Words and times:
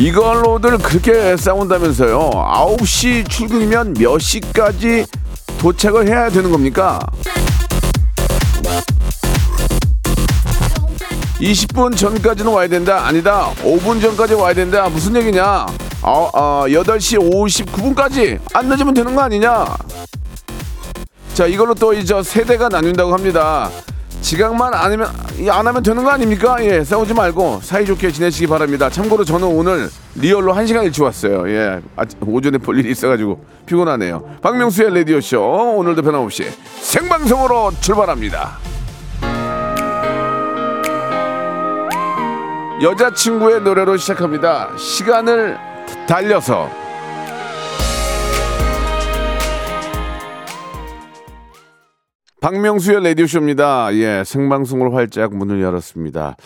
이걸로들 0.00 0.78
그렇게 0.78 1.36
싸운다면서요. 1.36 2.30
9시 2.30 3.28
출근이면 3.28 3.94
몇 3.94 4.18
시까지 4.20 5.04
도착을 5.58 6.06
해야 6.06 6.30
되는 6.30 6.52
겁니까? 6.52 7.00
20분 11.40 11.96
전까지는 11.96 12.52
와야 12.52 12.68
된다. 12.68 13.06
아니다. 13.06 13.50
5분 13.62 14.00
전까지 14.00 14.34
와야 14.34 14.54
된다. 14.54 14.88
무슨 14.88 15.16
얘기냐? 15.16 15.66
어, 16.02 16.30
어, 16.32 16.64
8시 16.68 17.18
59분까지 17.18 18.38
안 18.54 18.68
늦으면 18.68 18.94
되는 18.94 19.14
거 19.16 19.22
아니냐? 19.22 19.66
자, 21.34 21.46
이걸로 21.46 21.74
또 21.74 21.92
이제 21.92 22.20
세대가 22.22 22.68
나뉜다고 22.68 23.12
합니다. 23.12 23.68
지각만 24.20 24.74
안 24.74 24.92
하면 24.92 25.08
안 25.50 25.66
하면 25.66 25.82
되는 25.82 26.02
거 26.04 26.10
아닙니까? 26.10 26.56
예, 26.60 26.82
싸우지 26.84 27.14
말고 27.14 27.60
사이좋게 27.62 28.10
지내시기 28.10 28.46
바랍니다. 28.46 28.90
참고로 28.90 29.24
저는 29.24 29.46
오늘 29.46 29.88
리얼로 30.16 30.54
1시간 30.54 30.84
일찍 30.84 31.02
왔어요. 31.02 31.48
예. 31.50 31.80
아, 31.96 32.04
오전에 32.26 32.58
볼 32.58 32.78
일이 32.78 32.90
있어 32.90 33.08
가지고 33.08 33.44
피곤하네요. 33.66 34.38
박명수의 34.42 34.94
라디오 34.94 35.20
쇼 35.20 35.40
오늘도 35.42 36.02
변함없이 36.02 36.50
생방송으로 36.80 37.72
출발합니다. 37.80 38.58
여자친구의 42.82 43.62
노래로 43.62 43.96
시작합니다. 43.96 44.70
시간을 44.76 45.58
달려서 46.06 46.87
박명수의 52.40 53.02
라디오쇼입니다. 53.02 53.94
예, 53.94 54.22
생방송으로 54.24 54.92
활짝 54.92 55.34
문을 55.34 55.60
열었습니다. 55.60 56.36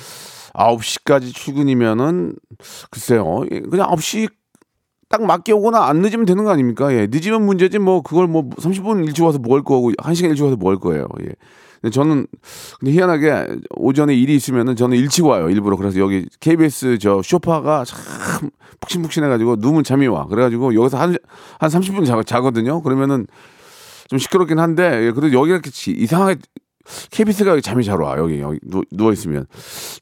9시까지 0.55 1.35
출근이면은, 1.35 2.35
글쎄요, 2.91 3.45
예, 3.51 3.61
그냥 3.61 3.89
9시 3.91 4.31
딱 5.09 5.23
맞게 5.23 5.53
오거나 5.53 5.85
안 5.85 5.99
늦으면 5.99 6.25
되는 6.25 6.45
거 6.45 6.51
아닙니까? 6.51 6.93
예, 6.95 7.07
늦으면 7.11 7.45
문제지, 7.45 7.79
뭐, 7.79 8.01
그걸 8.03 8.27
뭐, 8.27 8.49
30분 8.49 9.05
일찍 9.07 9.23
와서 9.25 9.39
뭐 9.39 9.57
할 9.57 9.63
거고, 9.63 9.93
1시간 9.93 10.31
일찍 10.31 10.45
와서 10.45 10.57
뭐 10.57 10.71
할 10.71 10.79
거예요. 10.79 11.07
예. 11.23 11.35
근데 11.83 11.93
저는, 11.93 12.27
근데 12.79 12.93
희한하게 12.93 13.49
오전에 13.77 14.15
일이 14.15 14.35
있으면은 14.37 14.77
저는 14.77 14.97
일찍 14.97 15.27
와요, 15.27 15.51
일부러. 15.51 15.77
그래서 15.77 15.99
여기 15.99 16.27
KBS 16.41 16.99
저 16.99 17.21
쇼파가 17.23 17.85
참 17.85 18.51
푹신푹신해 18.81 19.29
가지고 19.29 19.57
누우면 19.59 19.83
잠이 19.83 20.07
와. 20.07 20.27
그래 20.27 20.43
가지고 20.43 20.75
여기서 20.77 20.97
한, 20.97 21.17
한 21.59 21.71
30분 21.71 22.07
자, 22.07 22.23
자거든요. 22.23 22.83
그러면은 22.83 23.27
좀 24.09 24.19
시끄럽긴 24.19 24.59
한데 24.59 25.07
예, 25.07 25.11
그래도 25.13 25.33
여기가 25.39 25.55
이렇게 25.57 25.71
지- 25.71 25.93
이상하게 25.93 26.37
KBS가 27.11 27.61
잠이 27.61 27.85
잘 27.85 28.01
와. 28.01 28.17
여기 28.19 28.41
여기 28.41 28.59
누, 28.65 28.83
누워 28.91 29.13
있으면 29.13 29.47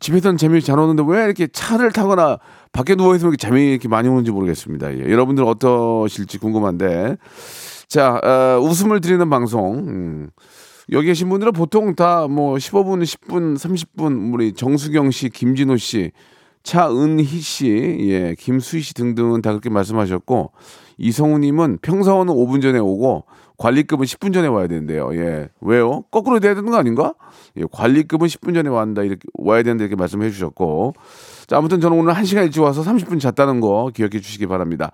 집에서는 0.00 0.36
잠이 0.38 0.62
잘 0.62 0.78
오는데 0.78 1.02
왜 1.06 1.24
이렇게 1.24 1.46
차를 1.46 1.92
타거나 1.92 2.38
밖에 2.72 2.94
누워 2.94 3.14
있으면 3.14 3.32
이렇게 3.32 3.46
잠이 3.46 3.70
이렇게 3.72 3.88
많이 3.88 4.08
오는지 4.08 4.30
모르겠습니다. 4.30 4.94
예, 4.98 5.00
여러분들 5.10 5.44
어떠실지 5.44 6.38
궁금한데 6.38 7.16
자 7.88 8.20
어, 8.22 8.60
웃음을 8.62 9.00
드리는 9.00 9.28
방송. 9.28 9.74
음. 9.88 10.30
여기 10.92 11.06
계신 11.06 11.28
분들은 11.28 11.52
보통 11.52 11.94
다 11.94 12.26
뭐 12.26 12.54
15분, 12.56 13.02
10분, 13.04 13.56
30분 13.56 14.34
우리 14.34 14.52
정수경 14.54 15.12
씨, 15.12 15.28
김진호 15.28 15.76
씨, 15.76 16.10
차은희 16.64 17.24
씨, 17.24 17.96
예, 18.10 18.34
김수희 18.36 18.80
씨 18.80 18.94
등등은 18.94 19.40
다 19.42 19.50
그렇게 19.50 19.70
말씀하셨고 19.70 20.50
이성우님은 20.98 21.78
평소는 21.82 22.34
5분 22.34 22.60
전에 22.60 22.78
오고 22.80 23.24
관리급은 23.60 24.06
10분 24.06 24.32
전에 24.32 24.48
와야 24.48 24.66
된대요. 24.66 25.10
예, 25.12 25.50
왜요? 25.60 26.02
거꾸로 26.10 26.40
돼야 26.40 26.54
되는 26.54 26.70
거 26.70 26.78
아닌가? 26.78 27.12
예, 27.58 27.64
관리급은 27.70 28.26
10분 28.26 28.54
전에 28.54 28.70
와야 28.70 28.86
이렇게 28.86 29.20
와야 29.34 29.62
된다 29.62 29.84
이렇게 29.84 29.96
말씀해 29.96 30.30
주셨고. 30.30 30.94
자, 31.46 31.58
아무튼 31.58 31.78
저는 31.78 31.98
오늘 31.98 32.14
1시간 32.14 32.44
일찍 32.44 32.62
와서 32.62 32.82
30분 32.82 33.20
잤다는 33.20 33.60
거 33.60 33.90
기억해 33.94 34.20
주시기 34.20 34.46
바랍니다. 34.46 34.92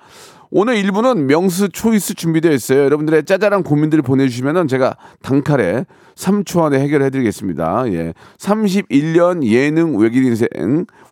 오늘 0.51 0.75
1부는 0.83 1.27
명수 1.27 1.69
초이스 1.69 2.15
준비되어 2.15 2.51
있어요. 2.51 2.83
여러분들의 2.85 3.25
짜잘한 3.25 3.63
고민들을 3.63 4.03
보내주시면은 4.03 4.67
제가 4.67 4.97
단칼에 5.23 5.85
3초 6.17 6.65
안에 6.65 6.81
해결해 6.81 7.11
드리겠습니다. 7.11 7.85
예. 7.93 8.15
31년 8.39 9.45
예능 9.45 9.97
외길 9.97 10.25
인생 10.25 10.49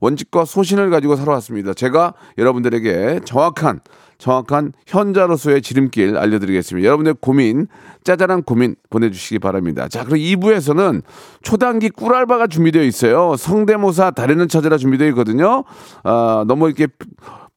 원칙과 0.00 0.44
소신을 0.44 0.90
가지고 0.90 1.14
살아왔습니다. 1.14 1.74
제가 1.74 2.14
여러분들에게 2.36 3.20
정확한 3.24 3.80
정확한 4.18 4.72
현자로서의 4.86 5.62
지름길 5.62 6.16
알려드리겠습니다. 6.16 6.86
여러분의 6.86 7.14
고민, 7.20 7.66
짜잘한 8.04 8.42
고민 8.42 8.76
보내주시기 8.90 9.38
바랍니다. 9.38 9.88
자, 9.88 10.04
그리고 10.04 10.16
2부에서는 10.46 11.02
초단기 11.42 11.90
꿀알바가 11.90 12.46
준비되어 12.46 12.82
있어요. 12.82 13.36
성대모사 13.36 14.12
달인을 14.12 14.48
찾으라 14.48 14.76
준비되어 14.78 15.08
있거든요. 15.08 15.64
아, 16.02 16.44
너무 16.46 16.66
이렇게 16.68 16.86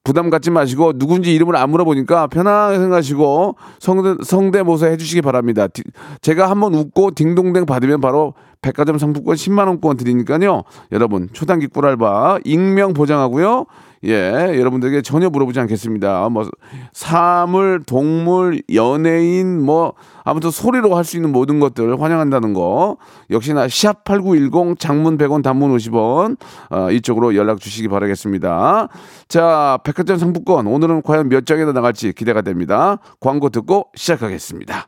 부담 0.03 0.29
갖지 0.29 0.49
마시고 0.51 0.93
누군지 0.97 1.35
이름을 1.35 1.57
안 1.57 1.69
물어보니까 1.69 2.27
편하게 2.27 2.77
생각하시고 2.77 3.55
성대, 3.79 4.15
성대모사 4.23 4.87
해주시기 4.87 5.21
바랍니다. 5.21 5.67
디- 5.67 5.83
제가 6.21 6.49
한번 6.49 6.73
웃고 6.75 7.11
딩동댕 7.11 7.65
받으면 7.65 7.99
바로 7.99 8.33
백화점 8.61 8.97
상품권 8.97 9.35
10만 9.35 9.67
원권 9.67 9.97
드리니까요. 9.97 10.63
여러분 10.93 11.27
초단기 11.33 11.67
꿀알바 11.67 12.39
익명 12.45 12.93
보장하고요. 12.93 13.65
예, 14.03 14.11
여러분들에게 14.59 15.01
전혀 15.01 15.29
물어보지 15.29 15.59
않겠습니다. 15.59 16.29
뭐 16.29 16.49
사물, 16.93 17.81
동물, 17.85 18.61
연예인 18.73 19.61
뭐 19.63 19.93
아무튼 20.23 20.51
소리로 20.51 20.95
할 20.95 21.07
수 21.07 21.15
있는 21.15 21.31
모든 21.31 21.59
것들 21.59 22.01
환영한다는 22.01 22.53
거. 22.53 22.97
역시나 23.29 23.67
샵 23.69 24.03
8910 24.03 24.77
장문 24.77 25.17
100원 25.17 25.41
단문 25.41 25.75
50원 25.77 26.37
어, 26.69 26.91
이쪽으로 26.91 27.35
연락 27.35 27.59
주시기 27.61 27.87
바라겠습니다. 27.87 28.89
자, 29.29 29.79
백화점 29.83 30.17
상품권 30.17 30.67
오늘은 30.67 31.01
과연 31.03 31.29
몇 31.29 31.45
장이나 31.45 31.71
나갈지 31.71 32.11
기대가 32.13 32.41
됩니다. 32.41 32.97
광고 33.21 33.49
듣고 33.49 33.87
시작하겠습니다. 33.95 34.87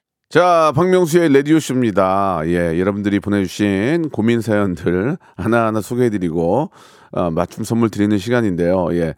자, 0.31 0.71
박명수의 0.77 1.33
라디오쇼입니다. 1.33 2.43
예, 2.45 2.79
여러분들이 2.79 3.19
보내주신 3.19 4.11
고민 4.11 4.39
사연들 4.39 5.17
하나하나 5.35 5.81
소개해드리고, 5.81 6.71
어, 7.11 7.31
맞춤 7.31 7.65
선물 7.65 7.89
드리는 7.89 8.17
시간인데요. 8.17 8.87
예. 8.93 9.13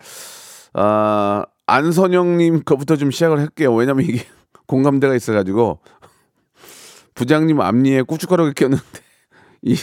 아, 0.74 1.46
안선영님 1.68 2.64
거부터 2.64 2.96
좀 2.96 3.12
시작을 3.12 3.40
할게요. 3.40 3.76
왜냐면 3.76 4.06
이게 4.06 4.26
공감대가 4.66 5.14
있어가지고, 5.14 5.82
부장님 7.14 7.62
앞니에 7.62 8.02
고춧가루가 8.02 8.54
꼈는데, 8.54 8.84
이, 9.62 9.76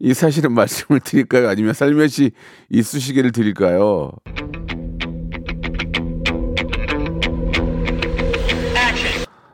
이 0.00 0.14
사실은 0.14 0.50
말씀을 0.50 0.98
드릴까요? 0.98 1.48
아니면 1.48 1.74
살며시 1.74 2.32
이쑤시개를 2.70 3.30
드릴까요? 3.30 4.10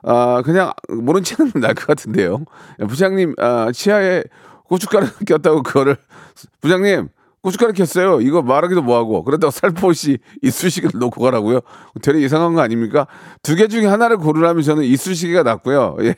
아 0.04 0.42
그냥 0.44 0.72
모른 0.88 1.22
체는 1.22 1.52
날 1.60 1.74
것 1.74 1.86
같은데요. 1.86 2.44
부장님 2.88 3.34
아, 3.38 3.70
치아에 3.72 4.24
고춧가루 4.64 5.06
꼈다고 5.26 5.62
그거를 5.62 5.96
부장님 6.60 7.08
고춧가루 7.42 7.72
꼈어요. 7.72 8.20
이거 8.20 8.40
말하기도 8.42 8.82
뭐하고 8.82 9.24
그러다가 9.24 9.50
살포시 9.50 10.18
이쑤시개를 10.42 10.98
놓고 11.00 11.22
가라고요. 11.22 11.60
되게 12.00 12.20
이상한 12.20 12.54
거 12.54 12.60
아닙니까? 12.60 13.06
두 13.42 13.56
개 13.56 13.66
중에 13.68 13.86
하나를 13.86 14.16
고르라면 14.18 14.62
저는 14.62 14.84
이쑤시개가 14.84 15.42
낫고요. 15.42 15.96
예 16.02 16.14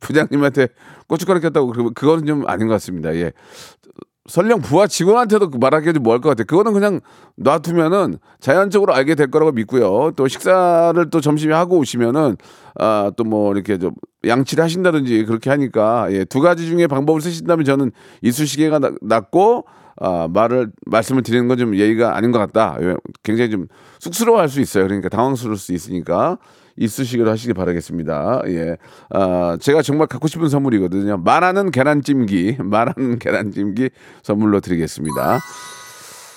부장님한테 0.00 0.68
고춧가루 1.08 1.40
꼈다고 1.40 1.72
그- 1.72 1.92
그거는 1.92 2.26
좀 2.26 2.48
아닌 2.48 2.66
것 2.68 2.74
같습니다. 2.74 3.14
예 3.14 3.32
설령 4.28 4.60
부하 4.60 4.86
직원한테도 4.86 5.50
말하기도 5.58 6.00
뭐할 6.00 6.20
것 6.20 6.28
같아요. 6.28 6.44
그거는 6.46 6.72
그냥 6.72 7.00
놔두면은 7.36 8.18
자연적으로 8.40 8.94
알게 8.94 9.14
될 9.16 9.30
거라고 9.30 9.50
믿고요. 9.52 10.12
또 10.14 10.28
식사를 10.28 11.10
또 11.10 11.20
점심에 11.20 11.52
하고 11.54 11.78
오시면은 11.78 12.36
아 12.78 13.10
또 13.16 13.24
뭐 13.24 13.52
이렇게 13.52 13.78
좀 13.78 13.92
양치를 14.26 14.62
하신다든지 14.64 15.24
그렇게 15.24 15.50
하니까 15.50 16.06
예, 16.12 16.24
두 16.24 16.40
가지 16.40 16.66
중에 16.66 16.86
방법을 16.86 17.20
쓰신다면 17.20 17.64
저는 17.64 17.90
이쑤시개가 18.22 18.78
나- 18.78 18.92
낫고 19.02 19.64
아 20.00 20.28
말을 20.32 20.70
말씀을 20.86 21.22
드리는 21.22 21.48
건 21.48 21.58
좀 21.58 21.74
예의가 21.76 22.16
아닌 22.16 22.30
것 22.30 22.38
같다. 22.38 22.76
예, 22.80 22.94
굉장히 23.24 23.50
좀 23.50 23.66
쑥스러워할 23.98 24.48
수 24.48 24.60
있어요. 24.60 24.84
그러니까 24.84 25.08
당황스러울 25.08 25.56
수 25.58 25.72
있으니까 25.74 26.38
이쑤시개로 26.76 27.30
하시기 27.30 27.52
바라겠습니다. 27.54 28.42
예. 28.48 28.76
아, 29.10 29.56
제가 29.60 29.82
정말 29.82 30.06
갖고 30.06 30.28
싶은 30.28 30.48
선물이거든요. 30.48 31.18
말하는 31.18 31.70
계란찜기, 31.70 32.58
말하는 32.64 33.18
계란찜기 33.18 33.90
선물로 34.22 34.60
드리겠습니다. 34.60 35.38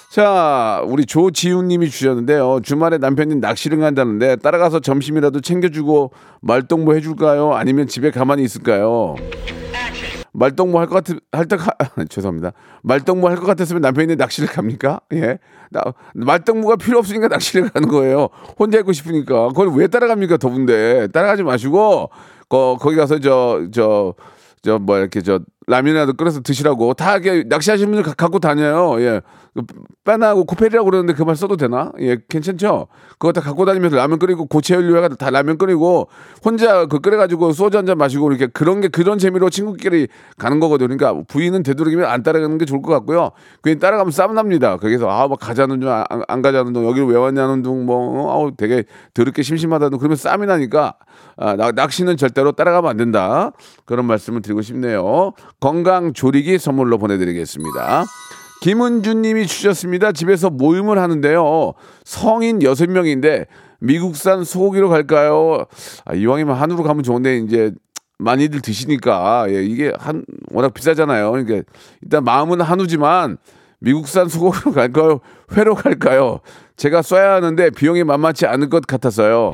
자, 0.09 0.81
우리 0.87 1.05
조지훈 1.05 1.67
님이 1.67 1.89
주셨는데요. 1.89 2.61
주말에 2.63 2.97
남편이 2.97 3.35
낚시를 3.35 3.79
간다는데 3.79 4.37
따라가서 4.37 4.79
점심이라도 4.79 5.41
챙겨주고 5.41 6.11
말동무 6.39 6.95
해줄까요? 6.95 7.53
아니면 7.53 7.87
집에 7.87 8.11
가만히 8.11 8.43
있을까요? 8.43 9.15
말동무 10.35 10.77
할 10.79 10.87
것 10.87 10.95
같은 10.95 11.19
할때 11.31 11.57
죄송합니다. 12.09 12.51
말동무 12.83 13.27
할 13.27 13.37
것 13.37 13.45
같았으면 13.45 13.81
남편이 13.81 14.15
낚시를 14.17 14.49
갑니까? 14.49 14.99
예. 15.13 15.39
나, 15.71 15.81
말동무가 16.13 16.75
필요 16.75 16.99
없으니까 16.99 17.27
낚시를 17.27 17.69
가는 17.69 17.87
거예요. 17.87 18.29
혼자 18.59 18.79
있고 18.79 18.91
싶으니까. 18.91 19.47
그걸 19.49 19.69
왜 19.75 19.87
따라갑니까? 19.87 20.37
더운데. 20.37 21.07
따라가지 21.07 21.43
마시고 21.43 22.09
거, 22.49 22.77
거기 22.79 22.95
가서 22.95 23.19
저 23.19 23.67
저 23.71 24.13
저 24.65 24.79
뭐 24.79 24.97
이렇게 24.97 25.21
저 25.21 25.39
라면이라도 25.67 26.13
끓여서 26.13 26.41
드시라고 26.41 26.93
다 26.93 27.17
이렇게 27.17 27.43
낚시하시는 27.47 27.91
분들 27.91 28.03
가- 28.03 28.13
갖고 28.15 28.39
다녀요. 28.39 28.99
예. 29.01 29.21
그 29.55 29.63
빼나고 30.03 30.43
코펠이라고 30.45 30.83
그러는데 30.85 31.13
그 31.13 31.23
말 31.23 31.35
써도 31.35 31.55
되나? 31.57 31.91
예, 32.01 32.17
괜찮죠? 32.29 32.87
그거 33.17 33.31
다 33.31 33.39
갖고 33.41 33.65
다니면서 33.65 33.95
라면 33.95 34.19
끓이고 34.19 34.45
고체 34.47 34.75
연료 34.75 34.95
해가지고 34.97 35.15
다 35.15 35.29
라면 35.31 35.57
끓이고 35.57 36.07
혼자 36.43 36.85
그 36.87 36.99
끓여가지고 36.99 37.53
소주 37.53 37.77
한 37.77 37.85
잔 37.85 37.97
마시고 37.97 38.29
이렇게 38.31 38.47
그런 38.47 38.81
게 38.81 38.89
그런 38.89 39.17
재미로 39.17 39.49
친구끼리 39.49 40.07
가는 40.37 40.59
거거든요. 40.59 40.95
그러니까 40.97 41.23
부인은 41.27 41.63
되도록이면 41.63 42.05
안 42.05 42.21
따라가는 42.21 42.57
게 42.57 42.65
좋을 42.65 42.81
것 42.81 42.91
같고요. 42.91 43.31
괜히 43.63 43.79
따라가면 43.79 44.11
싸움 44.11 44.35
납니다. 44.35 44.77
거기서 44.77 45.09
아, 45.09 45.27
뭐 45.27 45.37
가자는 45.37 45.81
중, 45.81 45.89
안, 45.89 46.03
안 46.27 46.41
가자는 46.41 46.73
중, 46.73 46.85
여기를 46.85 47.07
왜 47.07 47.15
왔냐는 47.15 47.61
둥, 47.63 47.85
뭐, 47.85 48.31
아우 48.31 48.51
되게 48.57 48.83
더럽게 49.13 49.41
심심하다는 49.41 49.97
그러면 49.99 50.17
싸움이 50.17 50.45
나니까 50.47 50.95
아, 51.37 51.55
나- 51.55 51.71
낚시는 51.71 52.17
절대로 52.17 52.51
따라가면 52.51 52.89
안 52.91 52.97
된다. 52.97 53.51
그런 53.85 54.05
말씀을 54.05 54.41
드리고 54.41 54.61
싶네요. 54.61 55.33
건강 55.59 56.13
조리기 56.13 56.57
선물로 56.57 56.97
보내드리겠습니다. 56.97 58.05
김은주 58.61 59.15
님이 59.15 59.45
주셨습니다. 59.47 60.11
집에서 60.11 60.49
모임을 60.49 60.97
하는데요. 60.97 61.73
성인 62.03 62.63
여섯 62.63 62.89
명인데 62.89 63.45
미국산 63.79 64.43
소고기로 64.43 64.89
갈까요? 64.89 65.65
아, 66.05 66.13
이왕이면 66.13 66.55
한우로 66.55 66.83
가면 66.83 67.03
좋은데 67.03 67.37
이제 67.37 67.71
많이들 68.17 68.61
드시니까 68.61 69.45
예, 69.49 69.61
이게 69.61 69.91
한 69.99 70.23
워낙 70.51 70.73
비싸잖아요. 70.73 71.31
그러니까 71.31 71.69
일단 72.01 72.23
마음은 72.23 72.61
한우지만 72.61 73.37
미국산 73.79 74.29
소고기로 74.29 74.71
갈까요? 74.71 75.19
회로 75.55 75.75
갈까요? 75.75 76.39
제가 76.77 77.01
써야 77.01 77.33
하는데 77.33 77.69
비용이 77.71 78.03
만만치 78.05 78.45
않을 78.47 78.69
것 78.69 78.87
같아서요. 78.87 79.51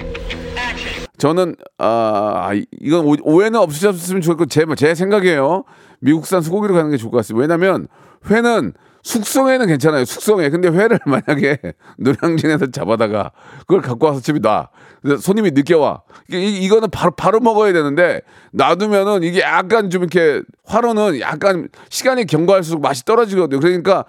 저는 1.22 1.56
아 1.78 2.50
이- 2.56 2.66
이건 2.80 3.06
오- 3.06 3.16
오해는 3.22 3.60
없으셨으면 3.60 4.24
좋을 4.24 4.38
것제 4.38 4.66
제 4.76 4.96
생각이에요. 4.96 5.66
미국산 6.00 6.42
소고기로 6.42 6.74
가는 6.74 6.90
게 6.90 6.98
좋을 6.98 7.12
것 7.12 7.18
같습니다. 7.18 7.42
왜냐하면 7.44 7.88
회는 8.32 8.74
숙성에는 9.04 9.68
괜찮아요. 9.68 10.04
숙성에 10.04 10.50
근데 10.50 10.70
회를 10.70 10.98
만약에 11.06 11.60
노량진에서 12.00 12.72
잡아다가 12.72 13.32
그걸 13.68 13.82
갖고 13.84 14.08
와서 14.08 14.20
집에 14.20 14.40
놔. 14.40 14.70
손님이 15.20 15.52
늦게 15.52 15.76
와. 15.76 16.02
이- 16.32 16.60
이거는 16.64 16.90
바로 16.90 17.12
바로 17.12 17.40
먹어야 17.40 17.72
되는데 17.72 18.22
놔두면은 18.54 19.22
이게 19.22 19.42
약간 19.42 19.92
좀 19.92 20.02
이렇게 20.02 20.42
화로는 20.66 21.20
약간 21.20 21.70
시간이 21.90 22.26
경과할수록 22.26 22.82
맛이 22.82 23.06
떨어지거든요. 23.06 23.60
그러니까 23.60 24.06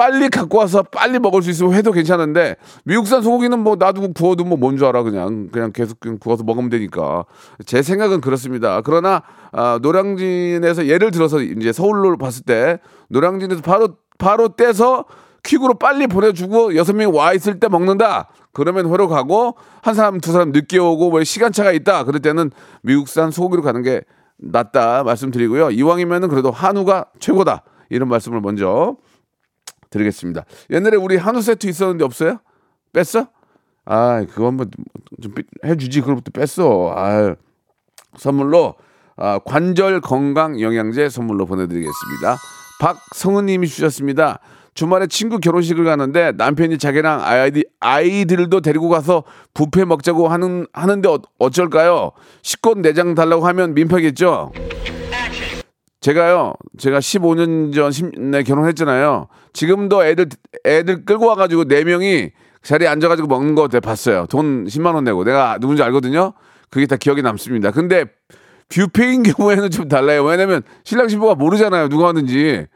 빨리 0.00 0.30
갖고 0.30 0.56
와서 0.56 0.82
빨리 0.82 1.18
먹을 1.18 1.42
수 1.42 1.50
있으면 1.50 1.74
회도 1.74 1.92
괜찮은데 1.92 2.56
미국산 2.84 3.20
소고기는 3.20 3.58
뭐 3.58 3.76
놔두고 3.76 4.14
구워도 4.14 4.44
뭐 4.44 4.56
뭔 4.56 4.78
줄 4.78 4.86
알아 4.86 5.02
그냥 5.02 5.48
그냥 5.52 5.72
계속 5.72 6.00
그냥 6.00 6.16
구워서 6.18 6.42
먹으면 6.42 6.70
되니까 6.70 7.26
제 7.66 7.82
생각은 7.82 8.22
그렇습니다. 8.22 8.80
그러나 8.80 9.22
아, 9.52 9.78
노량진에서 9.82 10.86
예를 10.86 11.10
들어서 11.10 11.42
이제 11.42 11.70
서울로 11.70 12.16
봤을 12.16 12.44
때 12.44 12.78
노량진에서 13.08 13.60
바로 13.60 13.96
바로 14.16 14.48
떼서 14.48 15.04
퀵으로 15.42 15.74
빨리 15.74 16.06
보내주고 16.06 16.76
여섯 16.76 16.94
명이 16.94 17.14
와 17.14 17.34
있을 17.34 17.60
때 17.60 17.68
먹는다. 17.68 18.30
그러면 18.52 18.90
회로 18.90 19.06
가고 19.06 19.56
한 19.82 19.94
사람 19.94 20.18
두 20.18 20.32
사람 20.32 20.52
늦게 20.52 20.78
오고 20.78 21.10
뭐 21.10 21.22
시간차가 21.22 21.72
있다. 21.72 22.04
그럴 22.04 22.20
때는 22.20 22.52
미국산 22.80 23.30
소고기로 23.30 23.62
가는 23.62 23.82
게 23.82 24.00
낫다 24.38 25.04
말씀드리고요. 25.04 25.72
이왕이면은 25.72 26.28
그래도 26.30 26.50
한우가 26.50 27.06
최고다. 27.18 27.64
이런 27.90 28.08
말씀을 28.08 28.40
먼저 28.40 28.96
드리겠습니다. 29.90 30.44
옛날에 30.70 30.96
우리 30.96 31.16
한우 31.16 31.42
세트 31.42 31.66
있었는데 31.66 32.04
없어요? 32.04 32.38
뺐어? 32.92 33.26
아, 33.84 34.24
그거 34.30 34.46
한번 34.46 34.70
좀 35.20 35.34
삐- 35.34 35.42
해주지. 35.64 36.00
그럼부터 36.02 36.30
뺐어. 36.32 36.94
아, 36.96 37.34
선물로 38.16 38.74
아, 39.16 39.38
관절 39.44 40.00
건강 40.00 40.60
영양제 40.60 41.08
선물로 41.08 41.46
보내드리겠습니다. 41.46 42.36
박성은님이 42.80 43.68
주셨습니다. 43.68 44.38
주말에 44.72 45.08
친구 45.08 45.38
결혼식을 45.40 45.84
가는데 45.84 46.32
남편이 46.32 46.78
자기랑 46.78 47.20
아이디, 47.22 47.64
아이들도 47.80 48.60
데리고 48.60 48.88
가서 48.88 49.24
뷔페 49.52 49.84
먹자고 49.84 50.28
하는 50.28 50.66
하는데 50.72 51.08
어, 51.08 51.18
어쩔까요? 51.38 52.12
식권 52.42 52.80
내장 52.80 53.14
달라고 53.14 53.46
하면 53.48 53.74
민폐겠죠? 53.74 54.52
제가요, 56.00 56.54
제가 56.78 56.98
15년 56.98 57.74
전 57.74 57.90
10내 57.90 58.46
결혼했잖아요. 58.46 59.28
지금도 59.52 60.04
애들, 60.04 60.28
애들 60.64 61.04
끌고 61.04 61.26
와가지고 61.26 61.64
4명이 61.64 62.30
자리에 62.62 62.88
앉아가지고 62.88 63.28
먹는 63.28 63.54
거 63.54 63.68
봤어요. 63.68 64.26
돈 64.30 64.64
10만원 64.66 65.04
내고. 65.04 65.24
내가 65.24 65.58
누군지 65.60 65.82
알거든요? 65.82 66.32
그게 66.70 66.86
다 66.86 66.96
기억에 66.96 67.20
남습니다. 67.20 67.70
근데 67.70 68.06
뷔페인 68.68 69.22
경우에는 69.24 69.70
좀 69.70 69.88
달라요. 69.88 70.24
왜냐면 70.24 70.62
신랑 70.84 71.08
신부가 71.08 71.34
모르잖아요. 71.34 71.88
누가 71.88 72.06
왔는지. 72.06 72.66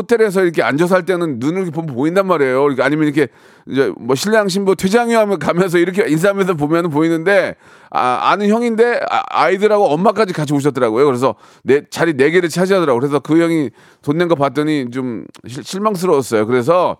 호텔에서 0.00 0.42
이렇게 0.44 0.62
앉아서 0.62 0.94
할 0.94 1.04
때는 1.04 1.40
눈을 1.40 1.62
이렇게 1.62 1.72
보면 1.72 1.94
보인단 1.96 2.26
말이에요. 2.28 2.64
이렇게 2.68 2.82
아니면 2.82 3.06
이렇게 3.08 3.26
이제 3.68 3.92
뭐 3.98 4.14
신랑 4.14 4.46
신부 4.48 4.76
퇴장이 4.76 5.14
하면 5.14 5.40
가면서 5.40 5.78
이렇게 5.78 6.06
인사하면서 6.08 6.54
보면 6.54 6.90
보이는데 6.90 7.56
아, 7.90 8.30
아는 8.30 8.48
형인데 8.48 9.00
아, 9.10 9.50
이들하고 9.50 9.86
엄마까지 9.86 10.32
같이 10.32 10.54
오셨더라고요. 10.54 11.04
그래서 11.06 11.34
내 11.64 11.82
자리 11.90 12.14
네 12.16 12.30
개를 12.30 12.48
차지하더라고요. 12.48 13.00
그래서 13.00 13.18
그 13.18 13.40
형이 13.42 13.70
돈 14.02 14.16
낸 14.20 14.28
거 14.28 14.36
봤더니 14.36 14.90
좀 14.92 15.24
실- 15.48 15.64
실망스러웠어요. 15.64 16.46
그래서 16.46 16.96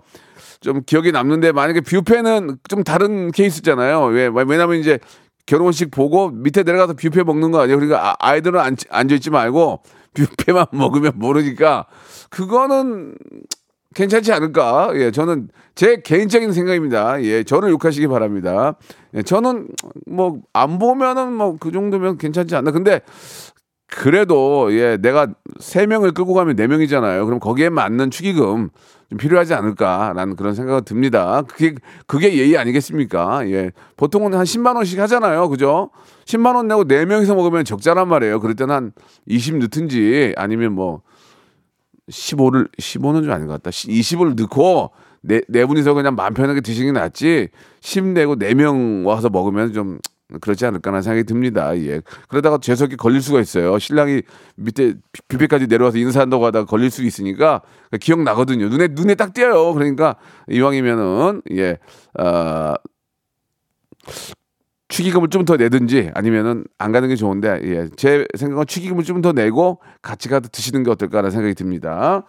좀 0.61 0.82
기억에 0.85 1.12
남는데 1.12 1.52
만약에 1.52 1.82
뷔페는 1.82 2.56
좀 2.68 2.82
다른 2.82 3.30
케이스잖아요. 3.30 4.06
왜 4.06 4.28
왜냐면 4.35 4.78
이제 4.80 4.99
결혼식 5.47 5.90
보고 5.92 6.30
밑에 6.30 6.64
내려가서 6.64 6.94
뷔페 6.94 7.23
먹는 7.23 7.52
거 7.52 7.61
아니에요. 7.61 7.78
그러니까 7.78 8.11
아- 8.11 8.16
아이들은 8.18 8.59
앉, 8.59 8.76
앉아있지 8.90 9.30
말고 9.30 9.82
뷔페만 10.14 10.66
먹으면 10.75 11.12
모르니까 11.14 11.87
그거는 12.30 13.14
괜찮지 13.94 14.32
않을까? 14.32 14.90
예, 14.94 15.10
저는 15.10 15.49
제 15.75 16.00
개인적인 16.00 16.52
생각입니다. 16.52 17.22
예, 17.25 17.42
저를 17.42 17.70
욕하시기 17.70 18.06
바랍니다. 18.06 18.76
예, 19.14 19.22
저는 19.22 19.68
뭐 20.06 20.38
안 20.52 20.78
보면은 20.78 21.32
뭐 21.32 21.56
그 21.58 21.72
정도면 21.72 22.16
괜찮지 22.18 22.54
않나. 22.54 22.70
근데 22.70 23.00
그래도 23.88 24.72
예, 24.72 24.96
내가 24.99 25.26
세 25.58 25.87
명을 25.87 26.12
끌고 26.12 26.34
가면 26.34 26.54
네 26.54 26.68
명이잖아요. 26.68 27.25
그럼 27.26 27.40
거기에 27.40 27.68
맞는 27.70 28.12
축의금 28.12 28.70
좀 29.10 29.18
필요하지 29.18 29.54
않을까라는 29.54 30.37
그런 30.37 30.54
생각이 30.54 30.84
듭니다. 30.84 31.42
그게 31.49 31.75
그게 32.06 32.38
예의 32.38 32.56
아니겠습니까? 32.56 33.49
예. 33.50 33.72
보통은 33.96 34.34
한 34.34 34.44
10만 34.44 34.76
원씩 34.76 35.00
하잖아요. 35.00 35.49
그죠? 35.49 35.90
10만 36.26 36.54
원 36.54 36.68
내고 36.68 36.84
네 36.84 37.04
명이서 37.04 37.34
먹으면 37.34 37.64
적자란 37.64 38.06
말이에요. 38.06 38.38
그럴 38.38 38.54
때는 38.54 38.92
한20 39.28 39.58
넣든지 39.62 40.34
아니면 40.37 40.72
뭐 40.75 41.02
15를 42.10 42.68
15는 42.78 43.22
좀 43.24 43.32
아닌 43.32 43.46
것 43.46 43.54
같다. 43.54 43.70
20을 43.70 44.40
넣고 44.40 44.90
네, 45.22 45.40
네 45.48 45.64
분이서 45.66 45.94
그냥 45.94 46.14
마음 46.14 46.34
편하게 46.34 46.60
드시는 46.60 46.92
게 46.94 47.00
낫지. 47.00 47.48
10 47.80 48.04
내고 48.08 48.36
네 48.36 48.54
명 48.54 49.06
와서 49.06 49.28
먹으면 49.28 49.72
좀 49.72 49.98
그렇지 50.40 50.64
않을까라는 50.64 51.02
생각이 51.02 51.24
듭니다. 51.24 51.76
예. 51.78 52.00
그러다가 52.28 52.58
재석이 52.58 52.96
걸릴 52.96 53.20
수가 53.20 53.40
있어요. 53.40 53.78
신랑이 53.80 54.22
밑에 54.54 54.94
뷔- 55.12 55.22
뷔페까지 55.28 55.66
내려와서 55.66 55.98
인사한다고 55.98 56.46
하다가 56.46 56.66
걸릴 56.66 56.90
수 56.90 57.02
있으니까 57.04 57.62
기억 58.00 58.22
나거든요. 58.22 58.68
눈에 58.68 58.88
눈에 58.92 59.14
딱 59.16 59.34
띄어요. 59.34 59.74
그러니까 59.74 60.16
이왕이면은 60.48 61.42
예. 61.56 61.78
어, 62.18 62.74
축의금을 64.90 65.28
좀 65.28 65.44
더 65.47 65.56
내든지 65.56 66.11
아니면은 66.14 66.64
안 66.76 66.92
가는 66.92 67.09
게 67.09 67.16
좋은데 67.16 67.61
예. 67.64 67.88
제 67.97 68.26
생각은 68.37 68.66
축의금을 68.66 69.04
좀 69.04 69.23
더 69.23 69.32
내고 69.32 69.80
같이 70.02 70.28
가서 70.28 70.49
드시는 70.52 70.82
게 70.82 70.90
어떨까라는 70.90 71.30
생각이 71.30 71.54
듭니다. 71.54 72.25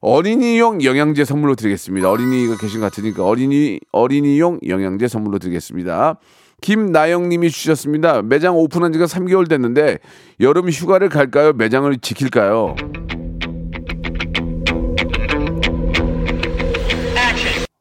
어린이용 0.00 0.82
영양제 0.84 1.24
선물로 1.24 1.54
드리겠습니다. 1.54 2.08
어린이가 2.10 2.56
계신 2.56 2.80
것 2.80 2.86
같으니까 2.86 3.24
어린이 3.24 3.80
어린이용 3.92 4.60
영양제 4.66 5.08
선물로 5.08 5.38
드리겠습니다. 5.38 6.18
김나영님이 6.60 7.50
주셨습니다. 7.50 8.22
매장 8.22 8.56
오픈한 8.56 8.92
지가 8.92 9.04
3개월 9.06 9.48
됐는데 9.48 9.98
여름 10.40 10.68
휴가를 10.68 11.08
갈까요? 11.08 11.52
매장을 11.52 11.96
지킬까요? 11.98 12.74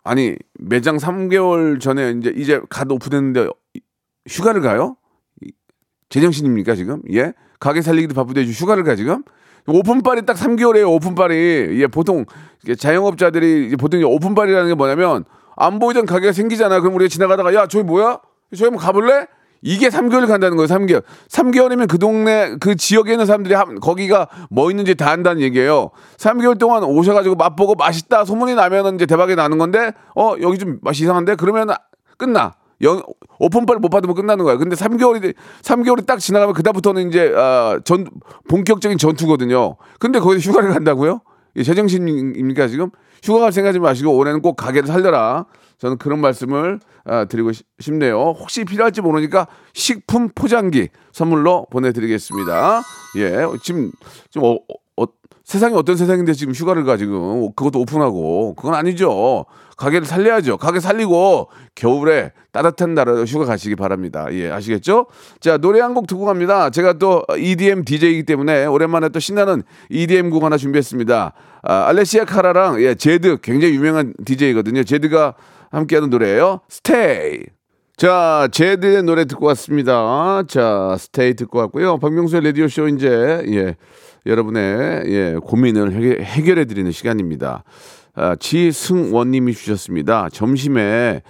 아니 0.03 0.35
매장 0.59 0.97
3개월 0.97 1.79
전에 1.79 2.15
이제 2.19 2.33
이제 2.35 2.61
갓 2.69 2.89
오픈했는데 2.91 3.47
휴가를 4.27 4.61
가요? 4.61 4.97
이- 5.43 5.51
제정신입니까 6.09 6.75
지금? 6.75 7.01
예? 7.13 7.33
가게 7.59 7.81
살리기도 7.81 8.13
바쁜데 8.13 8.45
휴가를 8.45 8.83
가 8.83 8.95
지금? 8.95 9.23
오픈빨이 9.67 10.25
딱 10.25 10.37
3개월이에요 10.37 10.89
오픈빨이 10.93 11.81
예 11.81 11.87
보통 11.87 12.25
자영업자들이 12.77 13.75
보통 13.75 14.01
오픈빨이라는 14.03 14.69
게 14.69 14.75
뭐냐면 14.75 15.25
안 15.55 15.79
보이던 15.79 16.05
가게가 16.05 16.31
생기잖아 16.31 16.79
그럼 16.79 16.95
우리가 16.95 17.09
지나가다가 17.09 17.53
야 17.53 17.67
저기 17.67 17.83
뭐야? 17.83 18.19
저기 18.51 18.63
한번 18.65 18.79
가볼래? 18.79 19.27
이게 19.61 19.89
3개월 19.89 20.27
간다는 20.27 20.55
거예요 20.55 20.67
3개월 20.67 21.03
3개월이면 21.29 21.89
그 21.89 21.97
동네 21.97 22.55
그 22.59 22.75
지역에 22.75 23.11
있는 23.13 23.25
사람들이 23.25 23.55
한, 23.55 23.79
거기가 23.79 24.27
뭐 24.49 24.69
있는지 24.69 24.95
다 24.95 25.09
안다는 25.09 25.41
얘기예요 25.41 25.89
3개월 26.17 26.59
동안 26.59 26.83
오셔가지고 26.83 27.35
맛보고 27.35 27.75
맛있다 27.75 28.23
소문이 28.23 28.55
나면은 28.55 28.95
이제 28.95 29.05
대박이 29.05 29.35
나는 29.35 29.57
건데 29.57 29.91
어 30.15 30.35
여기 30.41 30.59
좀 30.59 30.77
맛이 30.81 31.03
이상한데 31.03 31.35
그러면 31.35 31.69
끝나 32.17 32.53
영, 32.81 33.01
오픈빨 33.39 33.77
못 33.77 33.89
받으면 33.89 34.15
끝나는 34.15 34.45
거야. 34.45 34.57
근데 34.57 34.75
3개월이 34.75 35.33
3개월이 35.63 36.05
딱 36.05 36.19
지나가면 36.19 36.53
그다음부터는 36.53 37.09
이제 37.09 37.33
아, 37.35 37.79
전 37.83 38.05
본격적인 38.47 38.97
전투거든요. 38.97 39.77
근데 39.99 40.19
거기서 40.19 40.49
휴가를 40.49 40.71
간다고요? 40.73 41.21
이 41.55 41.63
제정신입니까 41.63 42.67
지금? 42.67 42.89
휴가 43.23 43.39
갈 43.39 43.51
생각하지 43.51 43.79
마시고 43.79 44.15
올해는 44.15 44.41
꼭 44.41 44.55
가게를 44.55 44.87
살려라. 44.87 45.45
저는 45.79 45.97
그런 45.97 46.19
말씀을 46.21 46.79
아, 47.05 47.25
드리고 47.25 47.51
싶- 47.51 47.65
싶네요. 47.79 48.35
혹시 48.37 48.63
필요할지 48.65 49.01
모르니까 49.01 49.47
식품 49.73 50.29
포장기 50.33 50.89
선물로 51.13 51.65
보내드리겠습니다. 51.71 52.81
예, 53.17 53.45
지금 53.63 53.91
지금 54.31 54.47
어, 54.47 54.57
어, 54.97 55.05
세상이 55.43 55.75
어떤 55.75 55.95
세상인데 55.95 56.33
지금 56.33 56.53
휴가를 56.53 56.83
가 56.83 56.97
지금 56.97 57.51
그것도 57.55 57.79
오픈하고 57.79 58.55
그건 58.55 58.73
아니죠. 58.75 59.45
가게를 59.77 60.05
살려야죠. 60.07 60.57
가게 60.57 60.79
살리고 60.79 61.49
겨울에 61.75 62.31
따뜻한 62.51 62.95
나라로 62.95 63.23
휴가 63.25 63.45
가시기 63.45 63.75
바랍니다. 63.75 64.25
예, 64.31 64.49
아시겠죠? 64.51 65.05
자, 65.39 65.57
노래 65.57 65.79
한 65.79 65.93
곡 65.93 66.07
듣고 66.07 66.25
갑니다. 66.25 66.69
제가 66.69 66.93
또 66.93 67.23
EDM 67.37 67.85
DJ이기 67.85 68.23
때문에 68.23 68.65
오랜만에 68.65 69.09
또 69.09 69.19
신나는 69.19 69.63
EDM 69.89 70.29
곡 70.31 70.43
하나 70.43 70.57
준비했습니다. 70.57 71.33
아, 71.63 71.73
알레시아 71.87 72.25
카라랑 72.25 72.81
예, 72.81 72.95
제드 72.95 73.37
굉장히 73.41 73.75
유명한 73.75 74.13
DJ거든요. 74.25 74.83
제드가 74.83 75.35
함께하는 75.71 76.09
노래예요. 76.09 76.61
스테이. 76.69 77.39
자, 77.97 78.47
제드의 78.51 79.03
노래 79.03 79.25
듣고 79.25 79.47
왔습니다. 79.47 80.43
자, 80.47 80.95
스테이 80.99 81.33
듣고 81.33 81.57
왔고요. 81.59 81.97
박명수의 81.97 82.43
라디오 82.43 82.67
쇼 82.67 82.87
이제 82.87 83.43
예, 83.47 83.75
여러분의 84.25 85.03
예, 85.07 85.35
고민을 85.41 85.93
해결해 86.23 86.65
드리는 86.65 86.91
시간입니다. 86.91 87.63
아, 88.17 88.35
지승원님이 88.35 89.53
주셨습니다. 89.53 90.29
점심에 90.29 91.21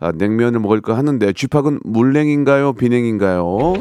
아, 0.00 0.12
냉면을 0.12 0.60
먹을까 0.60 0.96
하는데 0.96 1.32
쥐팍은 1.32 1.80
물냉인가요, 1.84 2.72
비냉인가요? 2.72 3.74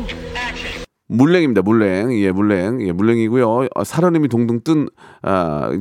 물냉입니다. 1.07 1.61
물냉. 1.61 2.13
예, 2.19 2.31
물냉. 2.31 2.85
예, 2.87 2.91
물냉이고요. 2.91 3.67
아, 3.73 3.83
살얼음이 3.83 4.27
동동 4.27 4.61
뜬 4.63 4.87
아, 5.21 5.71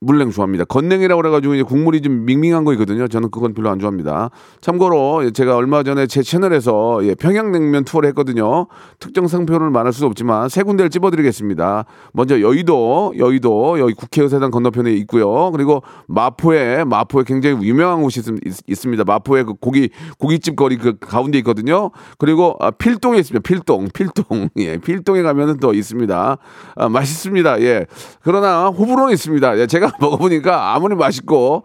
물냉 0.00 0.30
좋아합니다. 0.30 0.64
건냉이라고 0.64 1.20
그래가지고 1.20 1.54
이제 1.54 1.62
국물이 1.64 2.00
좀 2.00 2.24
밍밍한 2.24 2.64
거 2.64 2.72
있거든요. 2.74 3.08
저는 3.08 3.30
그건 3.30 3.52
별로 3.52 3.68
안 3.68 3.80
좋아합니다. 3.80 4.30
참고로 4.60 5.30
제가 5.32 5.56
얼마 5.56 5.82
전에 5.82 6.06
제 6.06 6.22
채널에서 6.22 7.00
예, 7.02 7.16
평양냉면 7.16 7.84
투어를 7.84 8.08
했거든요. 8.10 8.68
특정 9.00 9.26
상표를 9.26 9.70
말할 9.70 9.92
수 9.92 10.06
없지만 10.06 10.48
세 10.48 10.62
군데를 10.62 10.90
찝어드리겠습니다. 10.90 11.84
먼저 12.12 12.40
여의도, 12.40 13.14
여의도 13.18 13.80
여기 13.80 13.94
국회의사당 13.94 14.52
건너편에 14.52 14.92
있고요. 14.92 15.50
그리고 15.50 15.82
마포에 16.06 16.84
마포에 16.84 17.24
굉장히 17.26 17.66
유명한 17.66 18.00
곳이 18.00 18.22
있, 18.66 18.76
습니다 18.76 19.02
마포에 19.02 19.42
그 19.42 19.54
고기 19.54 19.90
고깃집 20.18 20.54
거리 20.54 20.76
그 20.76 20.96
가운데 21.00 21.38
있거든요. 21.38 21.90
그리고 22.18 22.56
아, 22.60 22.70
필동에 22.70 23.18
있습니다. 23.18 23.42
필동, 23.42 23.88
필동, 23.92 24.48
예, 24.58 24.78
필동에 24.78 25.22
가면은 25.22 25.58
또 25.58 25.74
있습니다. 25.74 26.38
아, 26.76 26.88
맛있습니다. 26.88 27.60
예. 27.62 27.86
그러나 28.22 28.68
호불호는 28.68 29.12
있습니다. 29.12 29.58
예, 29.58 29.66
제가 29.66 29.87
먹어보니까 30.00 30.74
아무리 30.74 30.94
맛있고 30.94 31.64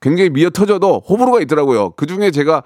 굉장히 0.00 0.30
미어 0.30 0.50
터져도 0.50 1.02
호불호가 1.08 1.40
있더라고요. 1.42 1.90
그 1.90 2.06
중에 2.06 2.30
제가 2.30 2.62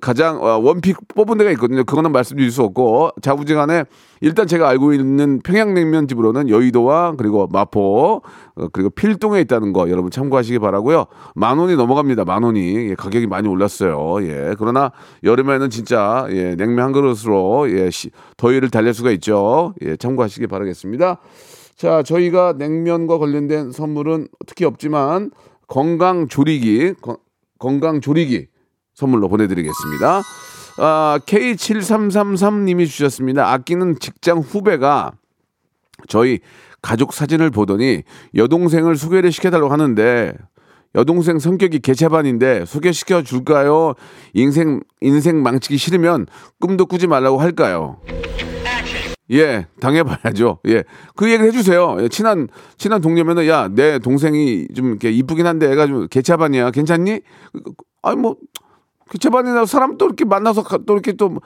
가장 0.00 0.42
어, 0.42 0.58
원픽 0.58 0.96
뽑은 1.14 1.38
데가 1.38 1.50
있거든요. 1.52 1.84
그거는 1.84 2.12
말씀드릴 2.12 2.50
수 2.50 2.62
없고 2.62 3.10
자부지간에 3.22 3.84
일단 4.20 4.46
제가 4.46 4.68
알고 4.68 4.92
있는 4.92 5.40
평양냉면 5.40 6.08
집으로는 6.08 6.50
여의도와 6.50 7.14
그리고 7.16 7.46
마포 7.50 8.22
어, 8.56 8.68
그리고 8.72 8.90
필동에 8.90 9.40
있다는 9.40 9.72
거 9.72 9.88
여러분 9.88 10.10
참고하시기 10.10 10.58
바라고요. 10.58 11.06
만 11.34 11.58
원이 11.58 11.76
넘어갑니다. 11.76 12.24
만 12.26 12.42
원이 12.42 12.90
예, 12.90 12.94
가격이 12.94 13.28
많이 13.28 13.48
올랐어요. 13.48 14.22
예 14.22 14.54
그러나 14.58 14.92
여름에는 15.22 15.70
진짜 15.70 16.26
예, 16.30 16.54
냉면 16.54 16.84
한 16.84 16.92
그릇으로 16.92 17.70
예, 17.70 17.90
시, 17.90 18.10
더위를 18.36 18.68
달랠 18.68 18.92
수가 18.92 19.10
있죠. 19.12 19.74
예 19.80 19.96
참고하시기 19.96 20.46
바라겠습니다. 20.48 21.18
자, 21.76 22.02
저희가 22.02 22.54
냉면과 22.56 23.18
관련된 23.18 23.72
선물은 23.72 24.28
특히 24.46 24.64
없지만 24.64 25.30
건강 25.66 26.28
조리기, 26.28 26.94
거- 27.00 27.18
건강 27.58 28.00
조리기 28.00 28.46
선물로 28.94 29.28
보내드리겠습니다. 29.28 30.22
아, 30.78 31.18
K7333님이 31.26 32.86
주셨습니다. 32.86 33.52
아끼는 33.52 33.98
직장 34.00 34.38
후배가 34.38 35.12
저희 36.08 36.40
가족 36.82 37.12
사진을 37.12 37.50
보더니 37.50 38.02
여동생을 38.34 38.96
소개를 38.96 39.32
시켜달라고 39.32 39.72
하는데 39.72 40.34
여동생 40.94 41.38
성격이 41.38 41.80
개차반인데 41.80 42.66
소개시켜 42.66 43.22
줄까요? 43.22 43.94
인생 44.32 44.80
인생 45.00 45.42
망치기 45.42 45.76
싫으면 45.76 46.26
꿈도 46.60 46.86
꾸지 46.86 47.06
말라고 47.08 47.40
할까요? 47.40 48.00
예, 49.30 49.66
당해봐야죠. 49.80 50.58
예, 50.68 50.84
그 51.16 51.26
얘기를 51.30 51.46
해주세요. 51.46 51.96
예, 52.00 52.08
친한 52.08 52.48
친한 52.76 53.00
동료면은 53.00 53.46
야, 53.48 53.68
내 53.68 53.98
동생이 53.98 54.68
좀 54.74 54.88
이렇게 54.90 55.10
이쁘긴 55.10 55.46
한데 55.46 55.70
애가 55.72 55.86
좀 55.86 56.06
개차반이야. 56.08 56.70
괜찮니? 56.72 57.20
아니 58.02 58.16
뭐 58.16 58.36
개차반이나 59.10 59.64
사람 59.64 59.96
또 59.96 60.06
이렇게 60.06 60.24
만나서 60.24 60.62
가- 60.62 60.78
또 60.86 60.92
이렇게 60.94 61.12
또 61.12 61.36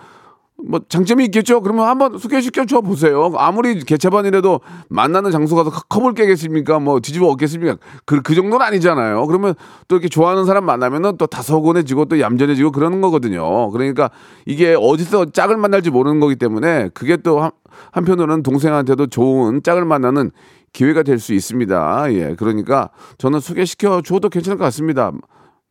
뭐 0.66 0.80
장점이 0.88 1.24
있겠죠. 1.26 1.60
그러면 1.60 1.86
한번 1.86 2.18
소개시켜 2.18 2.64
줘 2.64 2.80
보세요. 2.80 3.30
아무리 3.36 3.78
개차반이라도 3.78 4.60
만나는 4.88 5.30
장소 5.30 5.54
가서 5.54 5.70
커- 5.70 5.82
컵을 5.88 6.14
깨겠습니까? 6.14 6.80
뭐 6.80 6.98
뒤집어 6.98 7.28
엎겠습니까? 7.28 7.76
그, 8.04 8.22
그 8.22 8.34
정도는 8.34 8.66
아니잖아요. 8.66 9.24
그러면 9.28 9.54
또 9.86 9.94
이렇게 9.96 10.08
좋아하는 10.08 10.44
사람 10.46 10.64
만나면은 10.64 11.16
또 11.16 11.26
다소곤해지고 11.28 12.06
또 12.06 12.18
얌전해지고 12.20 12.72
그러는 12.72 13.00
거거든요. 13.00 13.70
그러니까 13.70 14.10
이게 14.46 14.74
어디서 14.78 15.26
짝을 15.26 15.56
만날지 15.56 15.90
모르는 15.90 16.18
거기 16.18 16.34
때문에 16.34 16.88
그게 16.92 17.16
또 17.16 17.40
한, 17.40 17.52
한편으로는 17.92 18.42
동생한테도 18.42 19.06
좋은 19.06 19.62
짝을 19.62 19.84
만나는 19.84 20.32
기회가 20.72 21.04
될 21.04 21.20
수 21.20 21.34
있습니다. 21.34 22.12
예. 22.14 22.34
그러니까 22.36 22.90
저는 23.18 23.38
소개시켜 23.40 24.02
줘도 24.02 24.28
괜찮을 24.28 24.58
것 24.58 24.64
같습니다. 24.64 25.12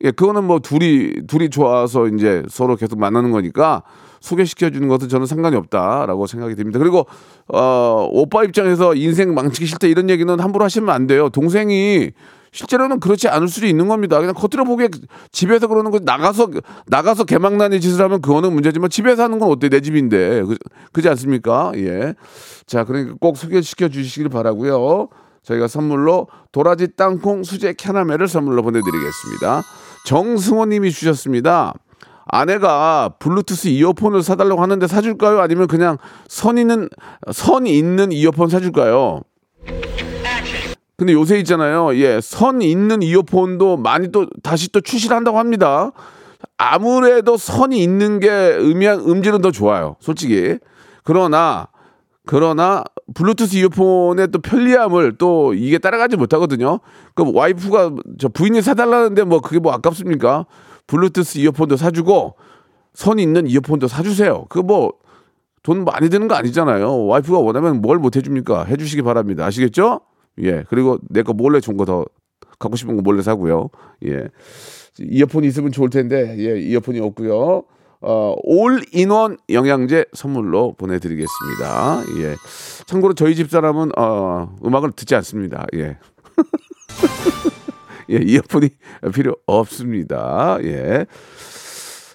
예, 0.04 0.12
그거는 0.12 0.44
뭐 0.44 0.60
둘이 0.60 1.25
둘이 1.27 1.50
좋아서 1.50 2.08
이제 2.08 2.44
서로 2.50 2.75
계속 2.75 3.00
만나는 3.00 3.32
거니까 3.32 3.84
소개시켜 4.20 4.70
주는 4.70 4.88
것은 4.88 5.10
저는 5.10 5.25
상관이 5.25 5.56
없다라고 5.56 6.27
생각이 6.27 6.56
듭니다. 6.56 6.80
그리고 6.80 7.08
어 7.48 8.08
오빠 8.12 8.44
입장에서 8.44 8.94
인생 8.94 9.34
망치기 9.34 9.66
싫다 9.66 9.88
이런 9.88 10.10
얘기는 10.10 10.39
함부로 10.39 10.66
하시면 10.66 10.89
안 10.89 11.08
돼요. 11.08 11.30
동생이 11.30 12.12
실제로는 12.51 13.00
그렇지 13.00 13.27
않을 13.27 13.48
수도 13.48 13.66
있는 13.68 13.88
겁니다. 13.88 14.20
그냥 14.20 14.34
겉으로 14.34 14.66
보기에 14.66 14.89
집에서 15.32 15.68
그러는 15.68 15.92
거 15.92 16.00
나가서 16.01 16.50
나가서 16.88 17.25
개망난의 17.25 17.82
짓을 17.82 18.04
하면 18.06 18.22
그거는 18.22 18.54
문제지만 18.54 18.89
집에서 18.89 19.24
하는 19.24 19.39
건 19.39 19.50
어때 19.50 19.70
내 19.70 19.82
집인데 19.82 20.44
그, 20.44 20.58
그지 20.92 21.10
않습니까? 21.10 21.72
예. 21.75 22.13
자 22.66 22.84
그러니까 22.84 23.16
꼭 23.20 23.38
소개시켜 23.38 23.89
주시길 23.89 24.30
바라고요. 24.30 25.10
저희가 25.44 25.68
선물로 25.68 26.27
도라지 26.51 26.89
땅콩 26.96 27.44
수제 27.44 27.74
캐나멜을 27.74 28.27
선물로 28.27 28.63
보내드리겠습니다. 28.63 29.63
정승호님이 30.07 30.91
주셨습니다. 30.91 31.73
아내가 32.27 33.09
블루투스 33.19 33.67
이어폰을 33.67 34.23
사달라고 34.23 34.61
하는데 34.61 34.87
사줄까요? 34.87 35.41
아니면 35.41 35.67
그냥 35.67 35.97
선 36.29 36.57
있는 36.57 36.87
선 37.33 37.67
있는 37.67 38.13
이어폰 38.13 38.47
사줄까요? 38.47 39.21
근데 40.95 41.11
요새 41.11 41.37
있잖아요. 41.39 41.93
예, 41.97 42.21
선 42.21 42.61
있는 42.61 43.01
이어폰도 43.01 43.77
많이 43.77 44.09
또 44.13 44.27
다시 44.43 44.71
또 44.71 44.79
출시를 44.79 45.15
한다고 45.15 45.39
합니다. 45.39 45.91
아무래도 46.57 47.35
선이 47.35 47.77
있는 47.83 48.21
게 48.21 48.29
음향 48.29 49.09
음질은 49.09 49.41
더 49.41 49.51
좋아요. 49.51 49.97
솔직히. 49.99 50.57
그러나 51.03 51.67
그러나 52.27 52.84
블루투스 53.15 53.55
이어폰의 53.57 54.27
또 54.31 54.39
편리함을 54.39 55.17
또 55.17 55.53
이게 55.53 55.77
따라가지 55.79 56.17
못하거든요. 56.17 56.79
그 57.15 57.24
와이프가 57.34 57.91
저 58.19 58.27
부인이 58.27 58.62
사달라는데 58.62 59.24
뭐 59.24 59.39
그게 59.41 59.60
뭐 59.60 59.72
아깝습니까? 59.74 60.46
블루투스 60.88 61.39
이어폰도 61.39 61.77
사주고 61.77 62.36
선 62.93 63.17
있는 63.19 63.48
이어폰도 63.48 63.88
사주세요. 63.88 64.46
그 64.50 64.60
뭐 64.62 64.91
돈 65.63 65.84
많이 65.84 66.10
드는 66.10 66.29
거 66.29 66.36
아니잖아요. 66.36 67.07
와이프가 67.07 67.39
원하면 67.39 67.81
뭘 67.81 67.98
못 68.00 68.15
해줍니까? 68.15 68.63
해주시기 68.65 69.01
바랍니다. 69.01 69.46
아시겠죠? 69.46 70.00
예. 70.41 70.63
그리고 70.69 70.98
내 71.10 71.24
거 71.24 71.34
몰래 71.34 71.60
좋은 71.60 71.75
거더 71.75 72.05
갖고 72.57 72.77
싶은 72.77 72.96
거 72.96 73.01
몰래 73.01 73.22
사고요. 73.22 73.69
예. 74.05 74.27
이어폰이 75.00 75.46
있으면 75.48 75.72
좋을 75.74 75.89
텐데 75.89 76.36
예, 76.39 76.60
이어폰이 76.62 77.01
없고요. 77.01 77.63
어, 78.01 78.36
올인원 78.44 79.38
영양제 79.50 80.06
선물로 80.13 80.74
보내드리겠습니다. 80.77 82.04
예. 82.20 82.36
참고로 82.86 83.13
저희 83.13 83.36
집 83.36 83.50
사람은 83.50 83.92
어, 83.98 84.56
음악을 84.63 84.92
듣지 84.92 85.16
않습니다. 85.16 85.66
예. 85.75 85.98
예, 88.10 88.18
이어폰이 88.18 88.70
필요 89.13 89.36
없습니다. 89.46 90.58
예. 90.63 91.06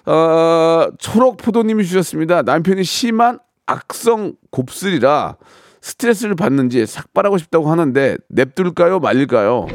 어, 0.05 0.87
초록포도님이 0.97 1.85
주셨습니다. 1.85 2.41
남편이 2.41 2.83
심한 2.83 3.39
악성 3.65 4.33
곱슬이라 4.51 5.37
스트레스를 5.81 6.35
받는지 6.35 6.85
삭발하고 6.85 7.37
싶다고 7.37 7.69
하는데 7.69 8.17
냅둘까요 8.29 8.99
말릴까요? 8.99 9.67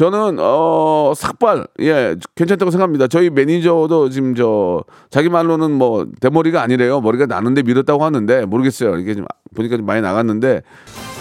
저는 0.00 0.38
어 0.40 1.12
삭발 1.14 1.66
예 1.80 2.16
괜찮다고 2.34 2.70
생각합니다. 2.70 3.06
저희 3.06 3.28
매니저도 3.28 4.08
지금 4.08 4.34
저 4.34 4.82
자기 5.10 5.28
말로는 5.28 5.72
뭐 5.72 6.06
대머리가 6.22 6.62
아니래요. 6.62 7.02
머리가 7.02 7.26
나는데 7.26 7.62
밀었다고 7.64 8.02
하는데 8.02 8.46
모르겠어요. 8.46 8.96
이게 8.96 9.14
좀 9.14 9.26
보니까 9.54 9.76
좀 9.76 9.84
많이 9.84 10.00
나갔는데 10.00 10.62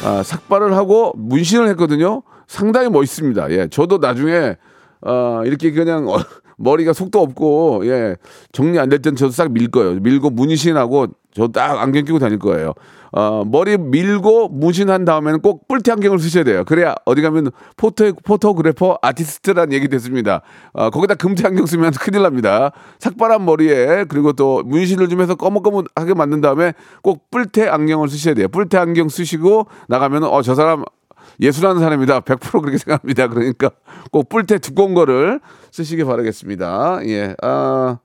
아, 0.06 0.24
삭발을 0.24 0.78
하고 0.78 1.12
문신을 1.18 1.68
했거든요. 1.72 2.22
상당히 2.48 2.90
멋있습니다. 2.90 3.52
예, 3.52 3.68
저도 3.68 3.98
나중에 3.98 4.56
어 5.02 5.42
이렇게 5.44 5.72
그냥 5.72 6.08
어, 6.08 6.16
머리가 6.58 6.94
속도 6.94 7.20
없고 7.20 7.82
예 7.86 8.16
정리 8.54 8.80
안 8.80 8.88
될 8.88 9.02
땐 9.02 9.18
저도 9.18 9.32
싹 9.34 9.52
밀 9.52 9.70
거예요. 9.70 9.96
밀고 10.00 10.30
문신하고 10.30 11.08
저 11.34 11.48
딱 11.48 11.80
안경 11.80 12.06
끼고 12.06 12.20
다닐 12.20 12.40
거예요. 12.40 12.74
어 13.12 13.44
머리 13.46 13.78
밀고 13.78 14.50
문신한 14.50 15.06
다음에는 15.06 15.42
꼭 15.42 15.68
뿔테 15.68 15.92
안경을 15.92 16.20
쓰셔야 16.20 16.44
돼요. 16.44 16.64
그래야 16.66 16.96
어디 17.06 17.22
가면 17.22 17.52
photo 17.78 18.14
photographer 18.14 19.00
아티스트란 19.02 19.74
얘기 19.74 19.88
됐습니다. 19.88 20.42
어 20.74 20.90
거기다 20.90 21.16
금태 21.16 21.48
안경 21.48 21.66
쓰면 21.66 21.92
큰일 22.00 22.22
납니다. 22.24 22.72
삭발한 23.00 23.46
머리에 23.46 24.06
그리고 24.10 24.34
또 24.34 24.64
문신을 24.64 25.10
좀 25.10 25.22
해서 25.22 25.36
꺼뭇꺼뭇하게 25.36 26.14
만든 26.14 26.42
다음에 26.42 26.74
꼭 27.02 27.30
뿔테 27.32 27.68
안경을 27.68 28.10
쓰셔야 28.10 28.34
돼요. 28.36 28.48
뿔테 28.48 28.78
안경 28.78 29.10
쓰시고 29.10 29.68
나가면 29.88 30.24
어 30.24 30.42
저 30.42 30.56
사람 30.56 30.84
예술하는 31.42 31.80
사람이다. 31.82 32.22
100% 32.22 32.60
그렇게 32.62 32.78
생각합니다. 32.78 33.28
그러니까 33.28 33.72
꼭 34.12 34.30
뿔테 34.30 34.58
두꺼운 34.58 34.94
거를 34.94 35.40
쓰시기 35.72 36.04
바라겠습니다. 36.04 37.00
예. 37.06 37.36
아, 37.42 37.98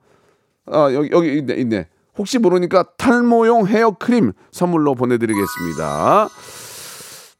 아 0.67 0.89
여기, 0.93 1.09
여기 1.11 1.37
있네, 1.39 1.55
있네. 1.55 1.87
혹시 2.17 2.39
모르니까 2.39 2.83
탈모용 2.97 3.67
헤어 3.67 3.91
크림 3.91 4.31
선물로 4.51 4.95
보내드리겠습니다. 4.95 6.29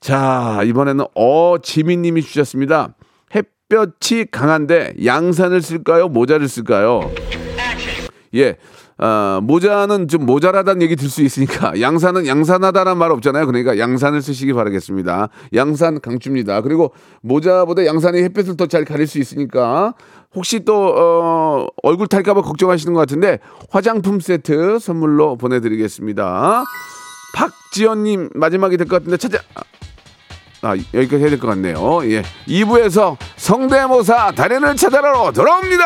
자, 0.01 0.62
이번에는 0.65 1.05
어지민님이 1.15 2.22
주셨습니다. 2.22 2.96
햇볕이 3.34 4.27
강한데 4.29 4.94
양산을 5.03 5.62
쓸까요? 5.62 6.10
모자를 6.10 6.48
쓸까요? 6.48 7.12
예. 8.36 8.58
아, 8.98 9.41
모자는 9.44 10.08
좀 10.08 10.25
모자라다는 10.25 10.82
얘기 10.82 10.96
들 10.96 11.10
수 11.10 11.22
있으니까 11.22 11.74
양산은 11.82 12.27
양산하다란 12.27 12.98
말 12.98 13.12
없잖아요. 13.12 13.46
그러니까 13.46 13.77
양산을 13.77 14.22
쓰시기 14.22 14.53
바라겠습니다. 14.53 15.27
양산 15.53 16.00
강추입니다. 16.00 16.61
그리고 16.61 16.94
모자보다 17.22 17.85
양산이 17.85 18.22
햇볕을 18.24 18.55
더 18.55 18.68
잘 18.68 18.85
가릴 18.85 19.05
수 19.07 19.20
있으니까 19.20 19.96
혹시 20.35 20.59
또 20.65 20.93
어, 20.98 21.67
얼굴 21.83 22.07
탈까봐 22.07 22.41
걱정하시는 22.41 22.93
것 22.93 23.00
같은데 23.00 23.39
화장품 23.69 24.19
세트 24.19 24.79
선물로 24.79 25.37
보내드리겠습니다. 25.37 26.63
박지연님 27.35 28.29
마지막이 28.33 28.77
될 28.77 28.87
것 28.87 28.98
같은데 28.98 29.17
찾아. 29.17 29.39
아, 30.61 30.75
여기까지 30.93 31.17
해야 31.21 31.29
될 31.29 31.39
것 31.39 31.48
같네요. 31.48 32.01
예. 32.09 32.24
2부에서 32.48 33.17
성대모사 33.37 34.31
달인을 34.31 34.75
찾아러 34.75 35.31
돌아옵니다. 35.31 35.85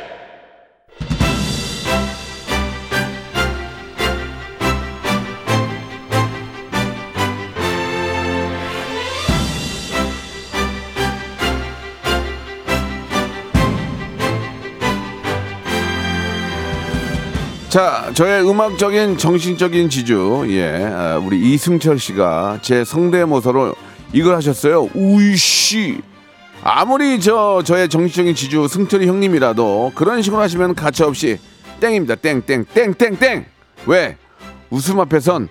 자, 17.71 18.11
저의 18.13 18.45
음악적인 18.45 19.17
정신적인 19.17 19.89
지주, 19.89 20.43
예, 20.49 20.83
아, 20.83 21.17
우리 21.17 21.39
이승철 21.53 21.99
씨가 21.99 22.59
제 22.61 22.83
성대모사로 22.83 23.73
이걸 24.11 24.35
하셨어요. 24.35 24.89
우이씨. 24.93 26.01
아무리 26.65 27.21
저 27.21 27.61
저의 27.63 27.87
정신적인 27.87 28.35
지주 28.35 28.67
승철이 28.67 29.07
형님이라도 29.07 29.93
그런 29.95 30.21
식으로 30.21 30.41
하시면 30.41 30.75
가차 30.75 31.07
없이 31.07 31.39
땡입니다. 31.79 32.15
땡, 32.15 32.41
땡, 32.41 32.65
땡, 32.65 32.93
땡, 32.93 33.15
땡. 33.15 33.45
왜? 33.85 34.17
웃음 34.69 34.99
앞에선 34.99 35.47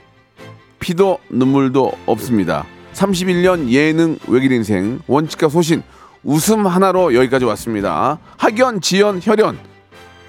피도 0.79 1.21
눈물도 1.31 1.91
없습니다. 2.05 2.67
31년 2.93 3.71
예능 3.71 4.19
외길 4.29 4.53
인생 4.53 5.01
원칙과 5.07 5.49
소신 5.49 5.83
웃음 6.23 6.67
하나로 6.67 7.15
여기까지 7.15 7.47
왔습니다. 7.47 8.19
학연, 8.37 8.83
지연, 8.83 9.21
혈연 9.23 9.59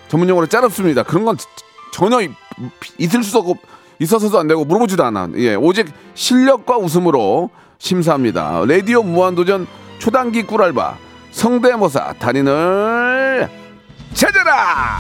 전문용어로 0.07 0.47
짜릅습니다. 0.47 1.03
그런 1.03 1.25
건 1.25 1.35
전혀 1.91 2.21
이- 2.21 2.29
있을 2.97 3.23
수 3.23 3.37
없고 3.37 3.57
있어서도 3.99 4.39
안 4.39 4.47
되고 4.47 4.63
물어보지도 4.65 5.03
않아. 5.03 5.29
예, 5.35 5.55
오직 5.55 5.87
실력과 6.15 6.77
웃음으로 6.77 7.49
심사합니다. 7.77 8.63
라디오 8.67 9.03
무한도전 9.03 9.67
초단기 9.99 10.43
꿀알바 10.43 10.95
성대모사 11.31 12.13
달인을 12.19 13.49
찾아라. 14.13 14.99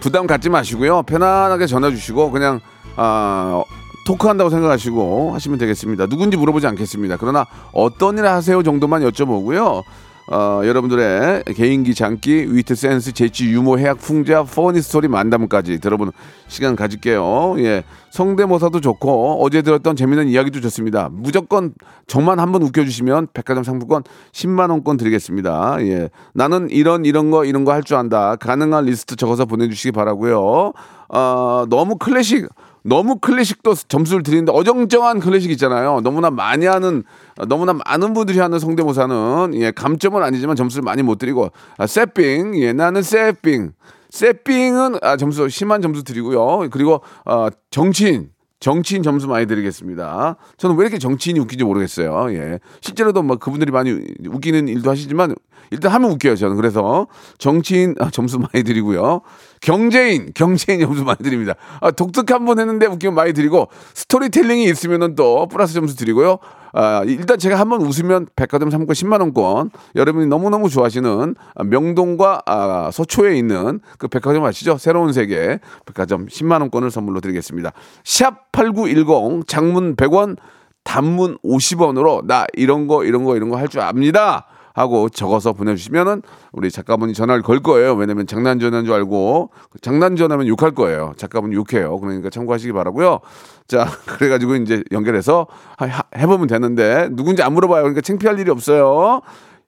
부담 0.00 0.26
갖지 0.26 0.48
마시고요. 0.48 1.02
편안하게 1.02 1.66
전화 1.66 1.90
주시고 1.90 2.30
그냥 2.30 2.60
아, 2.96 3.62
토크한다고 4.06 4.48
생각하시고 4.48 5.34
하시면 5.34 5.58
되겠습니다. 5.58 6.06
누군지 6.06 6.36
물어보지 6.36 6.66
않겠습니다. 6.66 7.16
그러나 7.18 7.46
어떤 7.72 8.16
일 8.16 8.26
하세요 8.26 8.62
정도만 8.62 9.02
여쭤보고요. 9.02 9.82
어, 10.30 10.60
여러분들의 10.62 11.44
개인기, 11.56 11.94
장기, 11.94 12.54
위트, 12.54 12.74
센스, 12.74 13.12
재치, 13.12 13.46
유머, 13.46 13.78
해학, 13.78 13.96
풍자, 13.98 14.44
funny 14.44 14.82
story 14.82 15.08
만담까지 15.08 15.78
들어보는 15.78 16.12
시간 16.48 16.76
가질게요. 16.76 17.54
예. 17.60 17.82
성대모사도 18.10 18.80
좋고 18.82 19.42
어제 19.42 19.62
들었던 19.62 19.96
재미있는 19.96 20.28
이야기도 20.28 20.60
좋습니다. 20.60 21.08
무조건 21.10 21.72
정말 22.06 22.40
한번 22.40 22.62
웃겨주시면 22.62 23.28
백화점 23.32 23.64
상품권 23.64 24.02
10만 24.32 24.70
원권 24.70 24.98
드리겠습니다. 24.98 25.76
예. 25.80 26.10
나는 26.34 26.68
이런 26.70 27.06
이런 27.06 27.30
거 27.30 27.44
이런 27.46 27.64
거 27.64 27.72
할 27.72 27.82
줄 27.82 27.96
안다. 27.96 28.36
가능한 28.36 28.84
리스트 28.84 29.16
적어서 29.16 29.46
보내주시기 29.46 29.92
바라고요. 29.92 30.72
어, 31.08 31.64
너무 31.70 31.96
클래식 31.96 32.46
너무 32.88 33.18
클래식도 33.18 33.74
점수를 33.74 34.22
드리는데 34.22 34.52
어정쩡한 34.52 35.20
클래식 35.20 35.50
있잖아요. 35.52 36.00
너무나 36.02 36.30
많이 36.30 36.66
하는 36.66 37.04
너무나 37.46 37.74
많은 37.74 38.14
분들이 38.14 38.38
하는 38.38 38.58
성대모사는 38.58 39.52
예, 39.54 39.70
감점은 39.70 40.22
아니지만 40.22 40.56
점수를 40.56 40.82
많이 40.82 41.02
못 41.02 41.18
드리고 41.18 41.50
아, 41.76 41.86
세핑 41.86 42.60
예, 42.60 42.72
나는 42.72 43.02
세핑 43.02 43.72
세핑은 44.10 44.98
아, 45.02 45.16
점수 45.16 45.48
심한 45.48 45.82
점수 45.82 46.02
드리고요. 46.02 46.68
그리고 46.70 47.02
어, 47.24 47.48
정치인 47.70 48.30
정치인 48.60 49.02
점수 49.02 49.28
많이 49.28 49.46
드리겠습니다. 49.46 50.36
저는 50.56 50.76
왜 50.76 50.82
이렇게 50.82 50.98
정치인이 50.98 51.38
웃긴지 51.38 51.64
모르겠어요. 51.64 52.32
예. 52.32 52.58
실제로도 52.80 53.22
뭐 53.22 53.36
그분들이 53.36 53.70
많이 53.70 53.92
웃기는 54.26 54.66
일도 54.66 54.90
하시지만 54.90 55.34
일단 55.70 55.92
하면 55.92 56.10
웃겨요. 56.12 56.34
저는 56.36 56.56
그래서 56.56 57.06
정치인 57.38 57.94
아, 58.00 58.10
점수 58.10 58.38
많이 58.38 58.64
드리고요. 58.64 59.20
경제인, 59.60 60.32
경제인 60.34 60.80
점수 60.80 61.04
많이 61.04 61.18
드립니다. 61.18 61.54
아, 61.80 61.90
독특 61.90 62.30
한 62.30 62.44
번 62.44 62.58
했는데 62.60 62.86
웃기면 62.86 63.14
많이 63.14 63.32
드리고, 63.32 63.68
스토리텔링이 63.94 64.64
있으면은 64.64 65.14
또 65.14 65.46
플러스 65.48 65.74
점수 65.74 65.96
드리고요. 65.96 66.38
아, 66.72 67.02
일단 67.06 67.38
제가 67.38 67.58
한번 67.58 67.80
웃으면 67.82 68.26
백화점 68.36 68.70
상품권 68.70 68.94
10만 68.94 69.20
원권, 69.20 69.70
여러분이 69.96 70.26
너무너무 70.26 70.68
좋아하시는 70.68 71.34
아, 71.54 71.64
명동과 71.64 72.42
아, 72.46 72.90
서초에 72.92 73.36
있는 73.36 73.80
그 73.98 74.06
백화점 74.08 74.44
아시죠? 74.44 74.78
새로운 74.78 75.12
세계 75.12 75.58
백화점 75.86 76.26
10만 76.26 76.60
원권을 76.60 76.90
선물로 76.90 77.20
드리겠습니다. 77.20 77.72
샵 78.04 78.52
8910 78.52 79.46
장문 79.46 79.96
100원, 79.96 80.36
단문 80.84 81.38
50원으로 81.44 82.24
나 82.26 82.46
이런 82.54 82.86
거, 82.86 83.04
이런 83.04 83.24
거, 83.24 83.36
이런 83.36 83.48
거 83.50 83.56
할 83.56 83.68
줄 83.68 83.80
압니다. 83.80 84.46
하고 84.78 85.08
적어서 85.08 85.52
보내주시면은 85.52 86.22
우리 86.52 86.70
작가분이 86.70 87.12
전화를 87.14 87.42
걸 87.42 87.60
거예요. 87.60 87.94
왜냐면 87.94 88.26
장난 88.26 88.58
전화인 88.58 88.84
줄 88.84 88.94
알고 88.94 89.50
장난 89.82 90.16
전화면 90.16 90.46
욕할 90.46 90.70
거예요. 90.72 91.12
작가분 91.16 91.52
욕해요. 91.52 91.98
그러니까 91.98 92.30
참고하시기 92.30 92.72
바라고요. 92.72 93.20
자 93.66 93.86
그래가지고 94.06 94.56
이제 94.56 94.82
연결해서 94.92 95.46
하- 95.76 96.02
해보면 96.16 96.46
되는데 96.46 97.08
누군지 97.12 97.42
안 97.42 97.52
물어봐요. 97.54 97.82
그러니까 97.82 98.00
창피할 98.00 98.38
일이 98.38 98.50
없어요. 98.50 99.20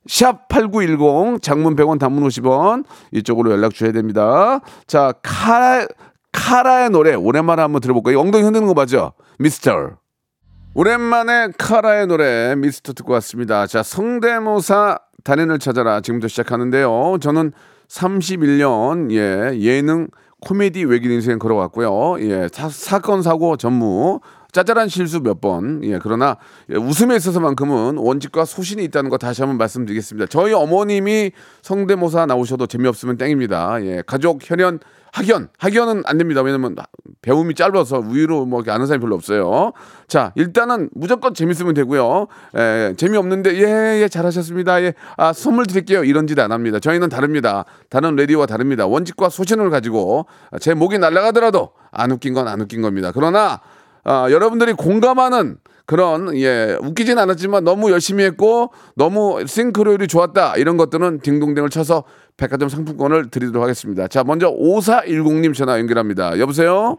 샵 0.07 0.49
8910 0.49 1.42
장문 1.42 1.77
100원 1.77 1.99
단문 1.99 2.27
50원 2.27 2.85
이쪽으로 3.12 3.51
연락 3.53 3.75
주셔야 3.75 3.92
됩니다. 3.92 4.61
자 4.87 5.12
카라 5.23 5.87
카라의 6.33 6.90
노래 6.90 7.14
오랜만에 7.14 7.61
한번 7.61 7.81
들어볼까요? 7.81 8.20
엉덩이 8.20 8.44
흔드는 8.44 8.66
거 8.68 8.75
맞죠? 8.75 9.12
미스터. 9.38 9.96
오랜만에 10.72 11.48
카라의 11.59 12.06
노래 12.06 12.54
미스터 12.54 12.92
듣고 12.92 13.12
왔습니다. 13.14 13.66
자, 13.66 13.83
성대모사 13.83 14.98
단연을 15.24 15.59
찾아라 15.59 16.00
지금부터 16.00 16.28
시작하는데요. 16.28 17.18
저는 17.20 17.52
31년 17.88 19.11
예, 19.11 19.59
예능 19.59 20.09
코미디 20.40 20.85
외길 20.85 21.11
인생 21.11 21.40
걸어왔고요. 21.40 22.20
예, 22.20 22.48
사, 22.52 23.00
건 23.00 23.22
사고 23.22 23.56
전무 23.56 24.20
짜잘한 24.53 24.89
실수 24.89 25.21
몇 25.21 25.41
번. 25.41 25.83
예, 25.85 25.99
그러나 26.03 26.37
예, 26.71 26.77
웃음에 26.77 27.17
있어서만큼은 27.17 27.97
원칙과 27.99 28.45
소신이 28.45 28.83
있다는 28.85 29.11
거 29.11 29.19
다시 29.19 29.43
한번 29.43 29.59
말씀드리겠습니다. 29.59 30.27
저희 30.27 30.53
어머님이 30.53 31.33
성대모사 31.63 32.27
나오셔도 32.27 32.67
재미없으면 32.67 33.17
땡입니다. 33.17 33.83
예, 33.85 34.03
가족 34.07 34.41
혈연 34.43 34.81
학연, 35.13 35.49
학연은 35.59 36.05
안 36.07 36.19
됩니다. 36.19 36.41
왜냐면 36.41 36.77
배움이 37.21 37.55
짧아서 37.57 37.99
우유로 37.99 38.47
뭐 38.47 38.63
아는 38.69 38.87
사람이 38.87 39.03
별로 39.03 39.17
없어요. 39.17 39.73
자, 40.07 40.33
일단은 40.37 40.89
무조건 40.95 41.35
재밌으면 41.35 41.75
되고요. 41.75 42.29
에, 42.55 42.95
재미없는데 42.97 43.57
예, 43.57 44.03
예, 44.03 44.09
잘하셨습니다. 44.09 44.83
예, 44.85 44.95
아, 45.17 45.33
선물 45.33 45.67
드릴게요. 45.67 46.05
이런 46.05 46.29
짓 46.29 46.39
안 46.39 46.53
합니다. 46.53 46.79
저희는 46.79 47.09
다릅니다. 47.09 47.65
다른 47.89 48.15
레디오와 48.15 48.47
다릅니다. 48.47 48.87
원칙과 48.87 49.31
소신을 49.31 49.69
가지고 49.71 50.27
제 50.61 50.75
목이 50.75 50.99
날아가더라도 50.99 51.71
안 51.91 52.13
웃긴 52.13 52.33
건 52.33 52.47
안 52.47 52.61
웃긴 52.61 52.81
겁니다. 52.81 53.11
그러나 53.13 53.61
아, 54.05 54.29
여러분들이 54.31 54.73
공감하는 54.73 55.57
그런 55.87 56.37
예 56.37 56.77
웃기진 56.81 57.19
않았지만 57.19 57.65
너무 57.65 57.91
열심히 57.91 58.23
했고 58.23 58.71
너무 58.95 59.45
싱크로율이 59.45 60.07
좋았다 60.07 60.55
이런 60.57 60.77
것들은 60.77 61.19
딩동댕을 61.19 61.69
쳐서 61.69 62.05
백화점 62.37 62.69
상품권을 62.69 63.31
드리도록 63.31 63.61
하겠습니다. 63.61 64.07
자 64.07 64.23
먼저 64.23 64.55
5410님 64.55 65.53
전화 65.53 65.81
연결합니다. 65.81 66.39
여보세요. 66.39 66.99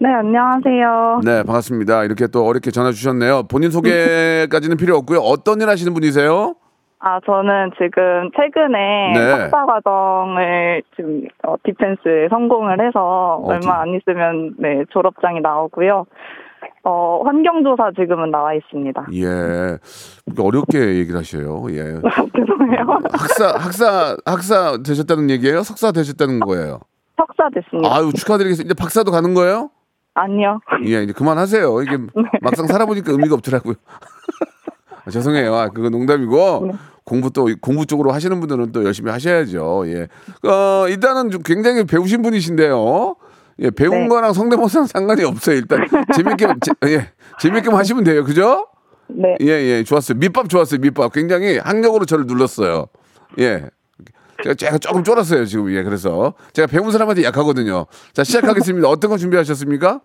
네, 0.00 0.08
안녕하세요. 0.08 1.20
네 1.24 1.42
반갑습니다. 1.42 2.04
이렇게 2.04 2.26
또 2.26 2.46
어렵게 2.46 2.70
전화 2.70 2.90
주셨네요. 2.90 3.42
본인 3.48 3.70
소개까지는 3.70 4.78
필요 4.78 4.96
없고요. 4.96 5.18
어떤 5.18 5.60
일 5.60 5.68
하시는 5.68 5.92
분이세요? 5.92 6.54
아, 7.04 7.18
저는 7.26 7.72
지금 7.78 8.30
최근에 8.36 9.12
네. 9.12 9.30
석사 9.30 9.66
과정을 9.66 10.82
지금 10.94 11.22
어, 11.42 11.56
디펜스에 11.64 12.28
성공을 12.30 12.80
해서 12.80 13.40
어, 13.42 13.46
얼마 13.48 13.80
안 13.80 13.88
있으면 13.88 14.54
네, 14.56 14.84
졸업장이 14.92 15.40
나오고요. 15.40 16.06
어, 16.84 17.22
환경조사 17.24 17.90
지금은 17.96 18.30
나와 18.30 18.54
있습니다. 18.54 19.06
예 19.14 19.78
어렵게 20.40 20.78
얘기를 21.00 21.18
하셔요. 21.18 21.64
예 21.70 21.82
죄송해요. 22.36 22.86
학사 23.12 23.46
학사 23.58 24.16
학사 24.24 24.78
되셨다는 24.84 25.30
얘기예요? 25.30 25.62
석사 25.62 25.90
되셨다는 25.90 26.38
거예요? 26.40 26.78
석사 27.16 27.48
됐습니다. 27.54 27.88
아유 27.96 28.12
축하드리겠습니다. 28.12 28.72
이제 28.72 28.80
박사도 28.80 29.10
가는 29.10 29.34
거예요? 29.34 29.70
아니요. 30.14 30.60
예, 30.84 31.02
이제 31.02 31.12
그만하세요. 31.12 31.82
이게 31.82 31.96
막상 32.42 32.66
살아보니까 32.66 33.12
의미가 33.12 33.34
없더라고요. 33.36 33.74
아, 35.04 35.10
죄송해요. 35.10 35.54
아, 35.54 35.68
그거 35.68 35.88
농담이고 35.88 36.72
공부 37.04 37.30
또 37.30 37.48
공부 37.60 37.86
쪽으로 37.86 38.12
하시는 38.12 38.38
분들은 38.38 38.72
또 38.72 38.84
열심히 38.84 39.10
하셔야죠. 39.10 39.84
예. 39.86 40.08
어, 40.48 40.86
일단은 40.88 41.30
좀 41.30 41.42
굉장히 41.42 41.84
배우신 41.84 42.22
분이신데요. 42.22 43.16
예, 43.60 43.70
배운 43.70 44.02
네. 44.02 44.08
거랑 44.08 44.32
성대모사랑 44.32 44.86
상관이 44.86 45.24
없어요. 45.24 45.56
일단 45.56 45.86
재밌게 46.14 46.46
제, 46.62 46.72
예, 46.88 47.10
재밌게만 47.40 47.78
하시면 47.78 48.04
돼요. 48.04 48.24
그죠? 48.24 48.68
네. 49.08 49.36
예, 49.42 49.46
예, 49.46 49.84
좋았어요. 49.84 50.18
밑밥 50.18 50.48
좋았어요. 50.48 50.80
밑밥 50.80 51.12
굉장히 51.12 51.58
학력으로 51.58 52.04
저를 52.06 52.26
눌렀어요. 52.26 52.86
예. 53.38 53.68
제가, 54.42 54.54
제가 54.54 54.78
조금 54.78 55.04
쫄았어요 55.04 55.44
지금 55.46 55.72
예 55.72 55.82
그래서 55.84 56.34
제가 56.52 56.66
배운 56.66 56.90
사람한테 56.90 57.22
약하거든요. 57.24 57.86
자 58.12 58.24
시작하겠습니다. 58.24 58.88
어떤 58.88 59.10
거 59.10 59.16
준비하셨습니까? 59.16 60.00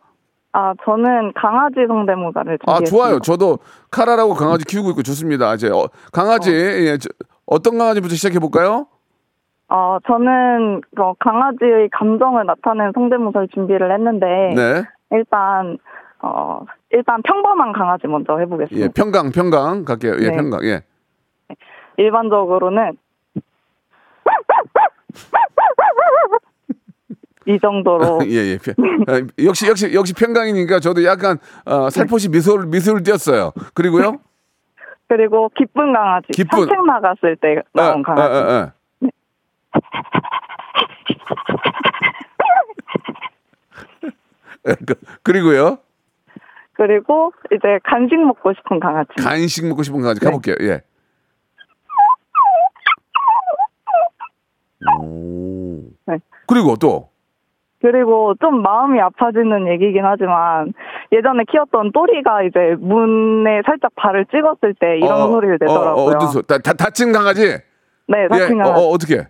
아, 0.57 0.73
저는 0.85 1.33
강아지 1.33 1.85
성대모사를 1.87 2.57
아. 2.65 2.79
좋아요. 2.79 3.19
저도 3.19 3.59
카라라고 3.91 4.33
강아지 4.33 4.65
키우고 4.65 4.89
있고 4.89 5.03
좋습니다. 5.03 5.53
이제 5.53 5.69
어, 5.69 5.87
강아지 6.11 6.51
예, 6.51 6.97
저, 6.97 7.09
어떤 7.45 7.77
강아지부터 7.77 8.15
시작해 8.15 8.39
볼까요? 8.39 8.87
어, 9.69 9.99
저는 10.07 10.81
어, 10.97 11.13
강아지의 11.19 11.89
감정을 11.91 12.47
나타내는 12.47 12.93
성대모사를 12.95 13.49
준비를 13.53 13.93
했는데 13.93 14.25
네. 14.55 14.83
일단 15.11 15.77
어, 16.23 16.65
일단 16.89 17.21
평범한 17.21 17.71
강아지 17.73 18.07
먼저 18.07 18.39
해보겠습니다. 18.39 18.83
예 18.83 18.89
평강 18.91 19.31
평강 19.31 19.85
갈게요. 19.85 20.13
예 20.21 20.31
네. 20.31 20.37
평강 20.37 20.63
예. 20.63 20.81
일반적으로는 21.97 22.97
이 27.47 27.57
정도로 27.59 28.19
예, 28.27 28.53
예. 28.53 28.57
평- 28.57 28.75
아, 29.07 29.21
역시 29.43 29.67
역시 29.67 29.93
역시 29.93 30.13
평강이니까 30.13 30.79
저도 30.79 31.03
약간 31.05 31.37
어, 31.65 31.89
살포시 31.89 32.29
미소를 32.29 32.67
미소를 32.67 33.03
띄었어요. 33.03 33.51
그리고요. 33.73 34.19
그리고 35.07 35.49
기쁜 35.57 35.93
강아지 35.93 36.27
기쁜. 36.33 36.59
산책 36.59 36.85
나갔을 36.85 37.37
때 37.37 37.61
나온 37.73 38.03
아, 38.05 38.15
강아지 38.15 38.21
아, 38.21 38.37
아, 38.37 38.53
아. 38.53 38.71
그- 44.85 44.95
그리고요. 45.23 45.77
그리고 46.73 47.31
이제 47.51 47.79
간식 47.83 48.17
먹고 48.17 48.53
싶은 48.53 48.79
강아지 48.79 49.09
간식 49.17 49.65
먹고 49.67 49.81
싶은 49.83 50.01
강아지 50.01 50.19
가볼게요. 50.19 50.55
예. 50.61 50.81
오. 55.01 55.81
네. 56.05 56.17
그리고 56.45 56.75
또 56.75 57.09
그리고 57.81 58.33
좀 58.41 58.61
마음이 58.63 58.99
아파지는 58.99 59.67
얘기긴 59.67 60.03
하지만 60.03 60.73
예전에 61.11 61.43
키웠던 61.49 61.91
또리가 61.91 62.43
이제 62.43 62.75
문에 62.79 63.61
살짝 63.65 63.91
발을 63.95 64.25
찍었을 64.25 64.73
때 64.79 64.97
이런 64.97 65.11
어, 65.21 65.27
소리를 65.27 65.57
내더라고요. 65.61 66.03
어, 66.05 66.17
어, 66.17 66.19
소? 66.27 66.41
다, 66.41 66.57
다 66.57 66.73
다친 66.73 67.11
강아지? 67.11 67.57
네, 68.07 68.23
예. 68.23 68.27
다친 68.27 68.59
어, 68.61 68.63
강아지. 68.63 68.81
어, 68.83 68.87
어떻게? 68.89 69.27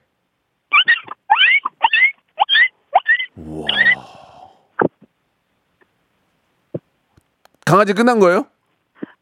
강아지 7.65 7.93
끝난 7.93 8.19
거예요? 8.19 8.45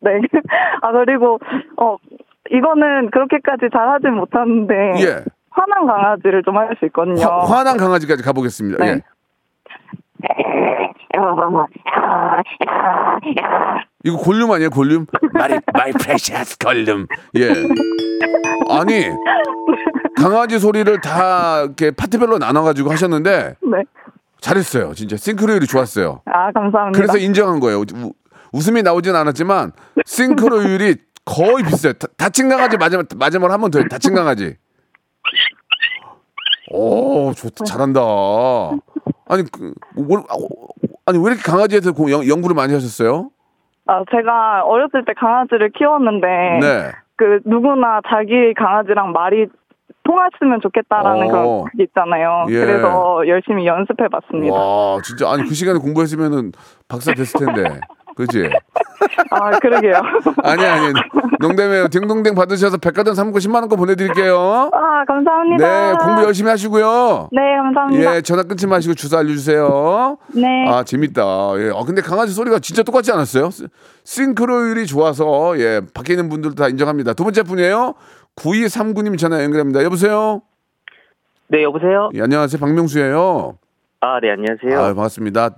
네. 0.02 0.12
아 0.82 0.92
그리고 0.92 1.40
어 1.78 1.98
이거는 2.52 3.10
그렇게까지 3.10 3.70
잘하진 3.74 4.14
못하는데 4.14 4.74
예. 5.00 5.24
화난 5.50 5.88
강아지를 5.88 6.44
좀 6.44 6.58
할 6.58 6.76
수 6.78 6.86
있거든요. 6.86 7.26
화, 7.26 7.40
화난 7.58 7.78
강아지까지 7.78 8.22
가보겠습니다. 8.24 8.84
네. 8.84 8.92
예. 8.92 9.02
이거 14.04 14.18
골룸 14.18 14.52
아니에요? 14.52 14.70
골룸? 14.70 15.06
my 15.34 15.60
my 15.74 15.92
precious 15.94 16.58
골룸. 16.60 17.08
예. 17.38 17.50
아니 18.70 19.10
강아지 20.18 20.60
소리를 20.60 21.00
다 21.02 21.62
이렇게 21.64 21.92
파트별로 21.92 22.38
나눠가지고 22.38 22.92
하셨는데 22.92 23.56
네. 23.62 23.84
잘했어요. 24.42 24.94
진짜 24.94 25.18
싱크로율이 25.18 25.66
좋았어요. 25.68 26.22
아 26.26 26.52
감사합니다. 26.52 26.92
그래서 26.98 27.18
인정한 27.18 27.60
거예요. 27.60 27.80
우- 27.80 28.14
웃음이 28.54 28.84
나오진 28.84 29.16
않았지만 29.16 29.72
싱크로율이 30.06 30.96
거의 31.26 31.64
비슷해요. 31.64 31.94
다, 31.94 32.08
다친 32.18 32.48
강아지 32.50 32.78
마지막 32.78 33.06
마지막으로 33.18 33.52
한 33.54 33.60
번 33.62 33.72
더. 33.72 33.80
해요. 33.80 33.88
다친 33.90 34.14
강아지. 34.14 34.56
오, 36.72 37.34
좋다. 37.34 37.64
잘한다. 37.66 38.00
아니, 39.28 39.44
그, 39.52 39.74
뭘, 39.96 40.22
아, 40.30 40.36
아니 41.06 41.18
왜 41.18 41.32
이렇게 41.34 41.42
강아지에서 41.44 41.94
고- 41.94 42.12
연, 42.12 42.28
연구를 42.28 42.56
많이 42.56 42.74
하셨어요? 42.74 43.30
아 43.88 44.04
제가 44.10 44.64
어렸을 44.66 45.06
때 45.06 45.14
강아지를 45.16 45.70
키웠는데 45.70 46.28
네. 46.60 46.92
그 47.18 47.40
누구나 47.46 48.02
자기 48.10 48.54
강아지랑 48.56 49.12
말이 49.12 49.46
통했으면 50.04 50.60
좋겠다라는 50.62 51.28
어. 51.28 51.32
그런 51.32 51.64
그게 51.66 51.84
있잖아요. 51.84 52.46
예. 52.50 52.60
그래서 52.66 53.28
열심히 53.28 53.66
연습해 53.68 54.08
봤습니다. 54.08 54.56
와, 54.56 54.98
진짜 55.04 55.30
아니 55.32 55.44
그 55.44 55.54
시간에 55.54 55.78
공부했으면은 55.80 56.52
박사 56.88 57.14
됐을 57.14 57.46
텐데. 57.46 57.80
그지? 58.16 58.50
아, 59.30 59.52
그러게요. 59.60 59.94
아니 60.44 60.66
아니. 60.66 60.94
농담이에요. 61.40 61.90
딩동댕 61.90 62.34
받으셔서 62.36 62.78
백화점 62.78 63.14
상품권 63.14 63.42
10만 63.42 63.56
원 63.56 63.70
권 63.70 63.78
보내 63.78 63.96
드릴게요. 63.96 64.70
아, 64.74 65.04
감사합니다. 65.06 65.92
네, 65.92 65.98
공부 66.04 66.24
열심히 66.24 66.50
하시고요. 66.50 67.30
네, 67.32 67.42
감사합니다. 67.58 68.16
예, 68.16 68.22
전화 68.22 68.44
끊지 68.44 68.68
마시고 68.68 68.94
주소 68.96 69.18
알려 69.18 69.30
주세요. 69.30 70.18
네. 70.34 70.66
아, 70.70 70.84
재밌다. 70.84 71.22
예. 71.58 71.72
아, 71.76 71.84
근데 71.86 72.02
강아지 72.02 72.32
소리가 72.34 72.60
진짜 72.60 72.84
똑같지 72.84 73.12
않았어요? 73.12 73.50
시- 73.50 73.68
싱크로율이 74.06 74.86
좋아서 74.88 75.60
예, 75.60 75.82
밖에 75.94 76.14
있는 76.14 76.30
분들도 76.30 76.56
다 76.56 76.70
인정합니다. 76.70 77.14
두 77.14 77.24
번째 77.24 77.44
분이에요. 77.44 77.96
9239님 78.38 79.18
전화 79.18 79.44
연결합니다. 79.44 79.84
여보세요? 79.84 80.42
네, 81.48 81.64
여보세요? 81.64 82.10
예, 82.16 82.22
안녕하세요. 82.22 82.60
박명수예요. 82.60 83.58
아, 84.02 84.20
네, 84.22 84.32
안녕하세요. 84.32 84.80
아, 84.80 84.94
반갑습니다. 84.94 85.50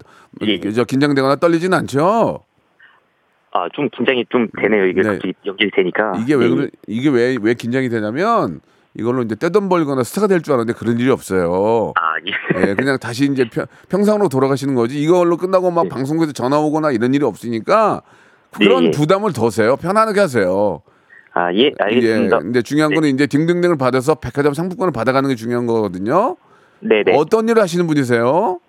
예, 0.46 0.60
예. 0.64 0.72
저 0.72 0.84
긴장되거나 0.84 1.36
떨리지는 1.38 1.78
않죠? 1.78 2.42
아, 3.52 3.68
좀 3.74 3.90
긴장이 3.90 4.26
좀 4.30 4.48
되네요. 4.62 4.86
이게 4.88 5.02
네. 5.02 5.10
갑자기 5.10 5.34
연결이 5.46 5.72
되니까. 5.72 6.14
이게 6.20 6.36
왜 6.36 6.46
예, 6.46 6.50
그러, 6.50 6.68
이게 6.88 7.10
왜 7.10 7.38
왜 7.42 7.54
긴장이 7.54 7.90
되냐면 7.90 8.60
이걸로 8.94 9.22
이제 9.24 9.36
떼돈 9.36 9.70
벌거나 9.70 10.04
스타가 10.04 10.28
될 10.28 10.42
줄 10.42 10.54
알았는데 10.54 10.78
그런 10.78 11.00
일이 11.00 11.10
없어요. 11.10 11.94
아, 11.96 12.02
예. 12.26 12.70
예, 12.70 12.74
그냥 12.76 12.98
다시 13.00 13.26
이제 13.32 13.46
평, 13.52 13.66
평상으로 13.90 14.28
돌아가시는 14.30 14.76
거지. 14.76 15.02
이걸로 15.02 15.38
끝나고 15.38 15.72
막 15.72 15.88
방송국에서 15.90 16.34
전화 16.34 16.60
오거나 16.60 16.92
이런 16.92 17.14
일이 17.14 17.24
없으니까 17.24 18.02
그런 18.52 18.84
예, 18.84 18.88
예. 18.88 18.92
부담을 18.92 19.34
더세요. 19.34 19.76
편안하게 19.78 20.20
하세요. 20.20 20.82
아, 21.34 21.54
예, 21.54 21.72
알겠습니다. 21.80 22.38
예. 22.38 22.42
근데 22.42 22.62
중요한 22.62 22.94
거는 22.94 23.10
이제 23.10 23.28
딩딩딩을 23.28 23.78
받아서 23.78 24.16
백화점 24.16 24.54
상품권을 24.54 24.92
받아가는 24.92 25.30
게 25.30 25.36
중요한 25.36 25.68
거거든요. 25.68 26.36
네, 26.80 27.04
네. 27.04 27.16
어떤 27.16 27.48
일을 27.48 27.62
하시는 27.62 27.86
분이세요? 27.88 28.60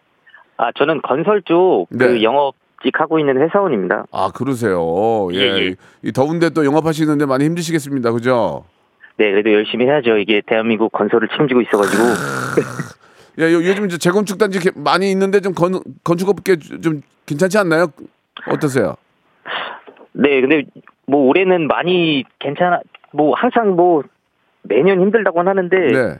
아, 0.58 0.72
저는 0.76 1.00
건설 1.02 1.40
쪽그 1.42 1.96
네. 1.96 2.22
영업 2.22 2.54
직 2.82 3.00
하고 3.00 3.18
있는 3.18 3.40
회사원입니다. 3.40 4.06
아, 4.12 4.30
그러세요. 4.34 5.28
예. 5.32 5.38
예, 5.38 5.58
예. 5.58 5.74
이 6.02 6.12
더운데 6.12 6.50
또 6.50 6.64
영업하시는데 6.64 7.26
많이 7.26 7.44
힘드시겠습니다. 7.44 8.12
그죠? 8.12 8.64
네, 9.16 9.32
그래도 9.32 9.52
열심히 9.52 9.86
해야죠. 9.86 10.16
이게 10.18 10.40
대한민국 10.46 10.92
건설을 10.92 11.28
책임지고 11.28 11.62
있어가지고. 11.62 12.02
예, 13.40 13.52
요, 13.52 13.56
요즘 13.56 13.86
이제 13.86 13.98
재건축 13.98 14.38
단지 14.38 14.58
많이 14.76 15.10
있는데 15.10 15.40
좀 15.40 15.54
건, 15.54 15.80
건축업계 16.04 16.56
좀 16.82 17.02
괜찮지 17.26 17.58
않나요? 17.58 17.88
어떠세요? 18.48 18.94
네, 20.12 20.40
근데 20.40 20.64
뭐 21.06 21.26
올해는 21.26 21.66
많이 21.66 22.24
괜찮아. 22.38 22.80
뭐 23.12 23.34
항상 23.34 23.76
뭐 23.76 24.02
매년 24.62 25.00
힘들다고는 25.00 25.48
하는데 25.48 25.76
네. 25.76 26.18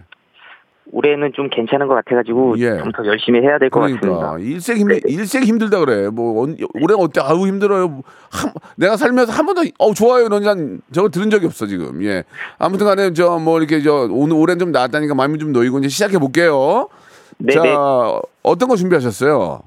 올해는 0.90 1.33
좀 1.35 1.48
괜찮은 1.51 1.87
것 1.87 1.94
같아가지고 1.94 2.59
예. 2.59 2.79
좀더 2.79 3.05
열심히 3.07 3.40
해야 3.40 3.59
될것 3.59 3.83
그러니까 3.83 4.01
같습니다. 4.31 4.38
일생 4.38 4.77
힘 4.79 4.88
일생 5.07 5.42
힘들다 5.44 5.81
그래. 5.81 6.09
뭐 6.09 6.42
언- 6.42 6.57
올해 6.81 6.94
어때? 6.98 7.20
아우 7.22 7.46
힘들어요. 7.46 8.03
한, 8.31 8.53
내가 8.77 8.96
살면서 8.96 9.33
한 9.33 9.44
번도 9.46 9.62
어 9.79 9.92
좋아요 9.92 10.27
이런 10.27 10.42
난 10.42 10.81
저거 10.92 11.09
들은 11.09 11.29
적이 11.31 11.46
없어 11.46 11.66
지금. 11.66 12.03
예. 12.05 12.24
아무튼간에 12.59 13.12
저 13.12 13.38
뭐 13.38 13.59
이렇게 13.59 13.83
저 13.83 14.09
오늘 14.11 14.37
올해는 14.37 14.59
좀 14.59 14.72
나았다니까 14.72 15.14
마음이 15.14 15.38
좀 15.38 15.53
놓이고 15.53 15.79
이제 15.81 15.88
시작해 15.88 16.18
볼게요. 16.18 16.88
네, 17.38 17.53
자 17.53 17.62
네. 17.62 17.74
어떤 18.42 18.68
거 18.68 18.77
준비하셨어요? 18.77 19.61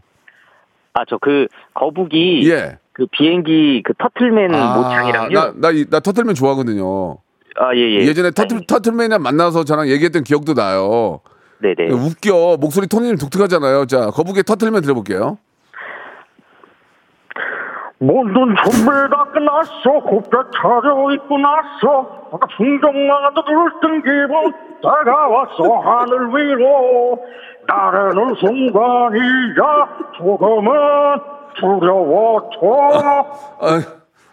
아, 0.94 1.06
저 1.06 1.18
그 1.22 1.48
거북이 1.74 2.50
예. 2.50 2.78
그 2.94 3.06
비행기 3.12 3.84
그 3.86 3.94
터틀맨 3.98 4.52
모창이랑요. 4.52 5.30
나나 5.40 5.54
나, 5.56 5.70
나 5.90 6.00
터틀맨 6.02 6.36
좋아하거든요. 6.36 7.18
아, 7.58 7.76
예, 7.76 7.80
예. 7.80 7.96
예. 8.06 8.14
전에 8.14 8.32
터틀 8.32 8.66
터틀맨이랑 8.68 9.22
만나서 9.22 9.64
저랑 9.64 9.88
얘기했던 9.90 10.24
기억도 10.24 10.54
나요. 10.54 11.22
네, 11.62 11.76
네. 11.78 11.92
웃겨 11.92 12.58
목소리 12.60 12.88
톤이 12.88 13.18
독특하잖아요. 13.18 13.86
자 13.86 14.10
거북이 14.10 14.44
터틀맨 14.44 14.82
들어볼게요. 14.82 15.38
모든 18.00 18.56
준비가 18.64 19.26
끝났어 19.32 20.00
곱게 20.04 20.36
차려입고 20.56 21.38
났어 21.38 22.30
아까 22.34 22.48
풍경마저 22.58 23.44
들뜬 23.46 24.02
기분 24.02 24.54
다가왔어 24.82 25.80
하늘 25.82 26.30
위로 26.30 27.24
나르는 27.68 28.34
순간이야 28.40 29.88
조금은 30.18 30.72
두려워져 31.60 32.60
아, 33.60 33.80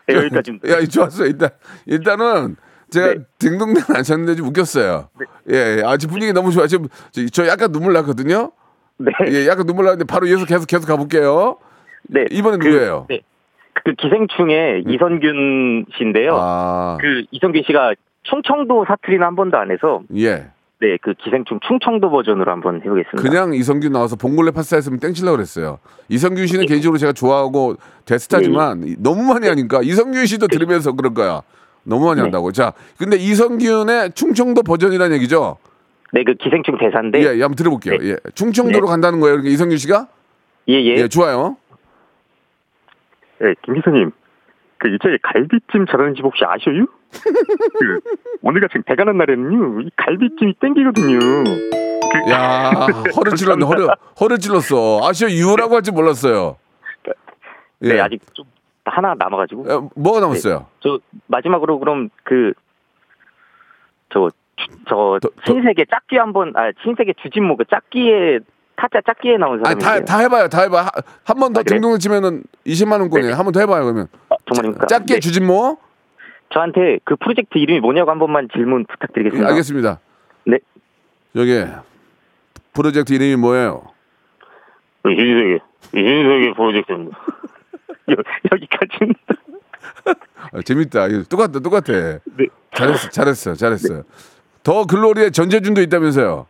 네, 0.07 0.14
여기까지입니다. 0.14 0.70
야, 0.70 0.87
좋았어. 0.87 1.26
일단 1.26 1.50
일단은 1.85 2.57
제가 2.90 3.14
네. 3.14 3.20
딩동댕 3.38 3.83
안 3.94 4.03
쳤는데 4.03 4.35
좀 4.37 4.46
웃겼어요. 4.48 5.09
예, 5.51 5.83
아 5.85 5.96
지금 5.96 6.14
분위기 6.14 6.33
너무 6.33 6.51
좋아. 6.51 6.66
지금 6.66 6.88
저, 7.11 7.27
저 7.27 7.46
약간 7.46 7.72
눈물 7.72 7.92
났거든요. 7.94 8.53
네. 8.98 9.12
예, 9.29 9.46
약간 9.46 9.66
눈물 9.66 9.85
나는데 9.85 10.05
바로 10.05 10.27
이어서 10.27 10.44
계속 10.44 10.66
계속 10.66 10.87
가볼게요. 10.87 11.59
네. 12.05 12.24
이번엔 12.31 12.61
그, 12.61 12.68
누구예요? 12.68 13.07
네. 13.09 13.20
그 13.85 13.94
기생충의 13.94 14.85
이선균 14.88 15.87
씨인데요. 15.96 16.33
아, 16.35 16.98
그 17.01 17.24
이선균 17.31 17.62
씨가 17.66 17.94
충청도 18.24 18.85
사투리는 18.87 19.24
한 19.24 19.37
번도 19.37 19.57
안 19.57 19.70
해서 19.70 20.03
예. 20.16 20.51
네, 20.81 20.96
그 21.03 21.14
기생충 21.14 21.59
충청도 21.66 22.11
버전으로 22.11 22.51
한번 22.51 22.77
해보겠습니다. 22.77 23.22
그냥 23.22 23.53
이성균 23.53 23.92
나와서 23.92 24.14
봉골레 24.16 24.53
파스타 24.53 24.77
했으면 24.77 25.01
땡칠라 25.01 25.33
그랬어요. 25.33 25.79
이성균 26.09 26.46
씨는 26.46 26.66
개인적으로 26.66 26.98
제가 26.98 27.12
좋아하고 27.12 27.77
대스타지만 28.05 28.88
예, 28.88 28.94
너무 28.98 29.22
많이 29.24 29.48
하니까 29.48 29.81
이성균 29.83 30.27
씨도 30.27 30.46
들으면서 30.46 30.92
그럴 30.92 31.14
거야. 31.14 31.42
너무 31.88 32.05
많이 32.07 32.16
네. 32.16 32.22
한다고. 32.22 32.53
자, 32.53 32.72
근데 32.98 33.16
이성균의 33.16 34.12
충청도 34.12 34.62
버전이라는 34.62 35.16
얘기죠? 35.16 35.57
네, 36.12 36.22
그 36.24 36.35
기생충 36.35 36.77
대사인데. 36.79 37.18
예, 37.20 37.24
예, 37.37 37.42
한번 37.42 37.55
들어볼게요. 37.57 37.96
네. 37.98 38.11
예. 38.11 38.16
충청도로 38.35 38.87
네. 38.87 38.90
간다는 38.90 39.20
거예요. 39.20 39.37
그러니까 39.37 39.53
이성균 39.53 39.79
씨가? 39.79 40.07
예, 40.68 40.74
예. 40.74 40.94
예, 40.98 41.09
좋아요. 41.09 41.57
네, 43.40 43.55
김 43.64 43.74
기사님 43.74 44.11
그 44.79 44.88
이쪽에 44.94 45.16
갈비찜 45.22 45.87
잘하는 45.90 46.14
집 46.14 46.24
혹시 46.24 46.42
아셔요? 46.44 46.87
그 47.79 48.01
오늘 48.42 48.61
같은 48.61 48.83
배가 48.83 49.05
난 49.05 49.16
날에는요 49.16 49.81
이 49.83 49.90
갈비찜이 49.96 50.55
땡기거든요 50.61 51.18
그, 51.18 52.31
야, 52.31 52.70
허를 53.16 53.35
찔렀네. 53.37 53.64
허를 53.64 53.88
허를 54.20 54.38
찔렀어. 54.38 55.01
아시아 55.09 55.31
유라고 55.31 55.74
할 55.77 55.83
줄 55.83 55.94
몰랐어요. 55.94 56.57
예. 57.85 57.88
네, 57.94 58.01
아직 58.01 58.20
좀 58.35 58.44
하나 58.90 59.14
남아가지고. 59.18 59.72
어, 59.72 59.90
뭐가 59.94 60.20
남았어요? 60.20 60.66
저 60.81 60.98
마지막으로 61.27 61.79
그럼 61.79 62.09
그저 62.24 64.31
신세계 65.46 65.85
짝귀 65.90 66.16
한번 66.16 66.53
아 66.57 66.70
신세계 66.83 67.14
주진모 67.22 67.57
그 67.57 67.64
짝귀에 67.66 68.40
타짜 68.77 69.01
짝귀에 69.05 69.37
나온 69.38 69.55
아니, 69.66 69.81
사람인데 69.81 69.85
다, 69.85 70.05
다 70.05 70.18
해봐요. 70.20 70.48
다 70.48 70.62
해봐. 70.62 70.90
한 71.24 71.37
번더 71.38 71.61
아, 71.61 71.62
그래요? 71.62 71.81
등등을 71.81 71.98
치면은 71.98 72.42
20만 72.66 73.01
원권이에요. 73.01 73.31
네. 73.31 73.37
한번 73.37 73.53
더 73.53 73.61
해봐요. 73.61 73.85
그러면 73.85 74.09
아, 74.31 74.37
정말입니까? 74.46 74.87
짧게 74.87 75.14
네. 75.14 75.20
주진모. 75.20 75.79
저한테 76.51 76.98
그 77.05 77.16
프로젝트 77.16 77.59
이름이 77.59 77.81
뭐냐고 77.81 78.11
한 78.11 78.18
번만 78.18 78.48
질문 78.55 78.81
예, 78.83 78.92
부탁드리겠습니다. 78.92 79.48
알겠습니다. 79.48 80.01
네. 80.46 80.59
여기 81.37 81.62
프로젝트 82.72 83.12
이름이 83.12 83.37
뭐예요? 83.37 83.83
신세계 85.05 85.59
신세계 85.90 86.55
프로젝트입니다 86.55 87.18
여기까지. 88.52 89.12
아, 90.52 90.62
재밌다. 90.62 91.08
똑같다. 91.28 91.60
똑같아. 91.60 91.92
네. 91.92 92.46
잘했어. 92.74 93.08
잘했어. 93.10 93.54
잘했어. 93.54 94.02
더 94.62 94.84
글로리에 94.86 95.30
전재준도 95.30 95.80
있다면서요. 95.82 96.46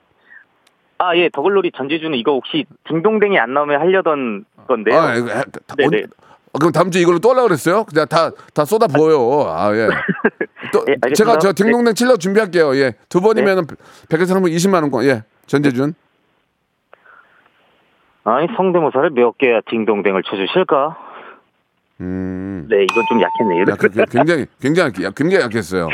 아, 0.99 1.17
예, 1.17 1.29
더 1.29 1.43
글로리 1.43 1.71
전재주는 1.77 2.17
이거 2.19 2.33
혹시 2.33 2.67
딩동댕이 2.89 3.39
안 3.39 3.55
나오면 3.55 3.81
하려던 3.81 4.45
건데요. 4.67 4.99
아, 4.99 5.15
이거 5.15 5.29
해- 5.29 5.43
다- 5.67 5.75
네네. 5.77 6.03
어, 6.03 6.07
아, 6.55 6.59
그럼 6.59 6.73
다음 6.73 6.91
주에 6.91 7.03
이걸로 7.03 7.19
또 7.21 7.31
하려고 7.31 7.49
그랬어요? 7.49 7.85
그냥 7.85 8.07
다, 8.09 8.31
다 8.55 8.65
쏟아 8.65 8.87
부어요. 8.89 9.49
아, 9.49 9.73
예. 9.77 9.89
또, 10.73 10.85
예. 10.89 11.13
제가 11.15 11.39
저 11.39 11.53
딩동댕 11.53 11.95
칠려 11.95 12.17
준비할게요. 12.17 12.75
예. 12.77 12.95
두 13.09 13.21
번이면은 13.21 13.65
백화점 14.09 14.35
상품 14.35 14.51
20만원권. 14.51 15.05
예. 15.05 15.23
전재준. 15.47 15.95
아니, 18.25 18.47
성대모사를 18.57 19.11
몇 19.11 19.39
개야 19.39 19.61
딩동댕을 19.71 20.23
쳐주실까? 20.25 20.97
음. 22.01 22.67
네, 22.71 22.85
이건 22.85 23.05
좀 23.09 23.21
약했네요. 23.21 23.65
약, 23.69 23.79
그- 23.79 23.89
굉장히, 24.11 24.47
굉장히, 24.61 25.05
약- 25.05 25.15
굉장히 25.15 25.45
약했어요. 25.45 25.89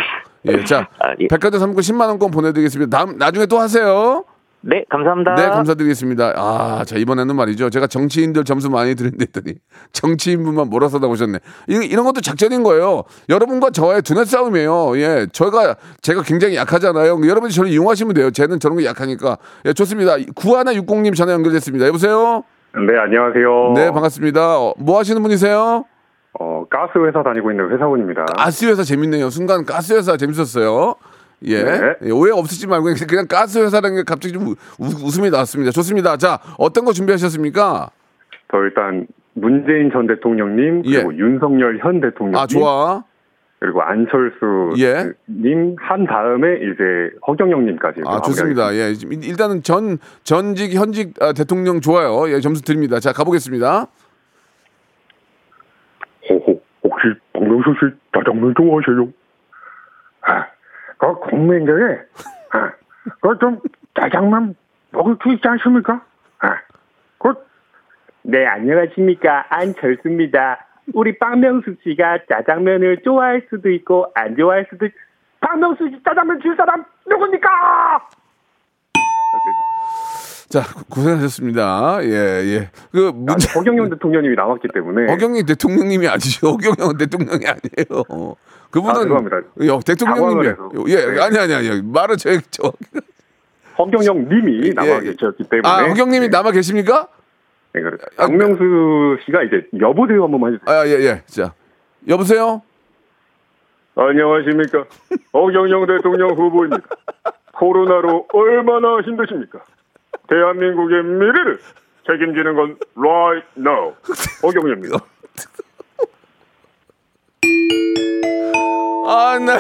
예. 0.47 0.63
자, 0.65 0.89
아, 0.99 1.13
예. 1.21 1.27
백화점 1.29 1.59
상품권 1.61 1.83
10만 1.83 2.09
원권 2.09 2.31
보내드리겠습니다. 2.31 2.97
다음, 2.99 3.17
나중에 3.17 3.47
또 3.47 3.59
하세요. 3.59 4.25
네, 4.67 4.83
감사합니다. 4.89 5.35
네, 5.35 5.49
감사드리겠습니다. 5.49 6.33
아, 6.37 6.85
자, 6.87 6.97
이번에는 6.97 7.37
말이죠. 7.37 7.69
제가 7.69 7.87
정치인들 7.87 8.45
점수 8.45 8.71
많이 8.71 8.95
드린다 8.95 9.19
했더니 9.21 9.57
정치인분만 9.93 10.69
몰아서 10.71 10.99
나오셨네. 10.99 11.39
이, 11.69 11.75
이런 11.91 12.05
것도 12.07 12.21
작전인 12.23 12.63
거예요. 12.63 13.05
여러분과 13.29 13.71
저의 13.71 14.01
두뇌 14.03 14.25
싸움이에요. 14.25 14.99
예, 14.99 15.27
저희가, 15.33 15.77
제가 16.03 16.23
굉장히 16.23 16.57
약하잖아요. 16.57 17.21
여러분이 17.27 17.53
저를 17.53 17.71
이용하시면 17.71 18.15
돼요. 18.15 18.31
쟤는 18.31 18.59
저런 18.61 18.79
게 18.79 18.85
약하니까. 18.87 19.37
예, 19.67 19.73
좋습니다. 19.75 20.17
구하나 20.35 20.75
육공님 20.75 21.13
전화 21.15 21.33
연결됐습니다. 21.35 21.87
여보세요? 21.87 22.43
네 22.75 22.99
안녕하세요 22.99 23.73
네, 23.77 23.91
반갑습니다. 23.93 24.59
어, 24.61 24.75
뭐 24.79 24.99
하시는 24.99 25.23
분이세요? 25.23 25.85
어, 26.41 26.65
가스 26.69 26.99
회사 26.99 27.23
다니고 27.23 27.51
있는 27.51 27.71
회사원입니다 27.71 28.25
가스 28.37 28.65
회사 28.67 28.83
재밌네요. 28.83 29.31
순간 29.31 29.65
가스 29.65 29.93
회사 29.95 30.17
재밌었어요. 30.17 30.95
예. 31.47 31.63
네. 31.63 31.81
예, 32.07 32.11
오해 32.11 32.33
없으시 32.33 32.67
말고 32.67 32.87
그냥- 33.07 33.27
가스 33.29 33.59
회사라는 33.59 33.97
게 33.97 34.03
갑자기 34.05 34.33
좀 34.35 34.47
우- 34.49 34.55
우- 34.81 35.07
웃음이 35.07 35.31
나왔습니다. 35.31 35.71
좋습니다. 35.73 36.17
자, 36.17 36.39
어떤 36.59 36.85
거 36.85 36.93
준비하셨습니까? 36.93 37.91
저 38.51 38.59
일단 38.59 39.07
문재인 39.35 39.91
전 39.93 40.07
대통령님 40.07 40.83
그리고 40.83 41.15
윤석열 41.17 41.79
현 41.79 42.01
대통령님 42.01 42.39
예. 42.39 42.43
아, 42.43 42.47
좋아. 42.47 43.05
그리고 43.61 43.83
안철수 43.83 44.73
예. 44.79 45.13
님한 45.29 46.05
다음에 46.07 46.57
이제 46.57 47.11
허경영 47.27 47.65
님까지 47.67 48.01
아, 48.07 48.21
좋습니다. 48.21 48.75
예. 48.75 48.93
일단은 49.23 49.63
전 49.63 49.99
전직 50.23 50.75
현직 50.75 51.15
아, 51.23 51.33
대통령 51.33 51.81
좋아요. 51.81 52.29
예, 52.31 52.41
점수 52.41 52.63
드립니다. 52.63 53.01
자, 53.01 53.13
가보겠습니다. 53.13 53.87
호호 56.29 56.61
박명수 57.55 57.75
씨 57.75 57.95
짜장면 58.13 58.55
좋아하세요? 58.57 59.09
아, 60.23 60.47
그 60.99 61.15
국민들이 61.21 61.99
아, 62.51 62.73
그좀 63.21 63.61
짜장면 63.95 64.57
먹을 64.91 65.17
수 65.23 65.33
있지 65.33 65.47
않습니까? 65.47 66.03
아, 66.41 66.57
그 67.19 67.35
네, 68.23 68.47
안녕하십니까. 68.47 69.47
안철수입니다. 69.51 70.67
우리 70.95 71.19
박명수 71.19 71.77
씨가 71.85 72.21
짜장면을 72.29 73.03
좋아할 73.05 73.47
수도 73.49 73.71
있고, 73.71 74.11
안 74.15 74.37
좋아할 74.37 74.67
수도 74.71 74.87
있 74.87 74.93
박명수 75.41 75.89
씨 75.91 76.03
짜장면 76.03 76.41
줄 76.41 76.57
사람 76.57 76.85
누굽니까? 77.07 78.09
자, 80.55 80.63
고생하셨습니다. 80.89 81.99
예, 82.05 82.11
예. 82.13 82.71
그 82.93 83.11
문제 83.13 83.49
허경영 83.53 83.91
대통령님이 83.91 84.37
나왔기 84.37 84.69
때문에 84.73 85.11
허경영 85.11 85.45
대통령님이 85.47 86.07
아니죠. 86.07 86.47
허경영 86.53 86.97
대통령이 86.97 87.45
아니에요. 87.45 88.37
그분은 88.71 88.95
아, 88.95 89.03
죄송합니다. 89.03 89.37
여, 89.67 89.81
대통령님이 89.85 90.47
예. 90.91 90.95
네. 90.95 91.21
아니 91.21 91.39
아니 91.39 91.55
아니. 91.55 91.83
말을 91.83 92.17
저, 92.19 92.31
저 92.53 92.73
허경영 93.79 94.29
님이 94.29 94.71
남아 94.75 94.87
예. 94.87 95.01
계셨기 95.01 95.43
때문에 95.51 95.69
아, 95.69 95.89
허경 95.89 96.11
님이 96.11 96.29
남아 96.29 96.53
계십니까? 96.53 97.09
네, 97.73 97.81
그래. 97.81 97.97
박명수 98.17 99.17
씨가 99.27 99.43
이제 99.43 99.67
여보세요 99.81 100.23
한 100.23 100.31
번만 100.31 100.55
해주세요. 100.55 100.73
아, 100.73 100.87
예, 100.87 101.05
예. 101.05 101.23
자. 101.27 101.53
여보세요? 102.07 102.63
안녕하십니까. 103.97 104.85
허경영 105.35 105.87
대통령 105.87 106.31
후보입니다. 106.31 106.85
코로나로 107.55 108.29
얼마나 108.33 109.01
힘드십니까? 109.01 109.59
대한민국의 110.29 111.03
미래를 111.05 111.61
책임지는 112.07 112.55
건 112.55 112.77
right 112.97 113.47
now. 113.57 113.95
허경영입니다. 114.43 114.99
아, 119.07 119.39
나 119.39 119.59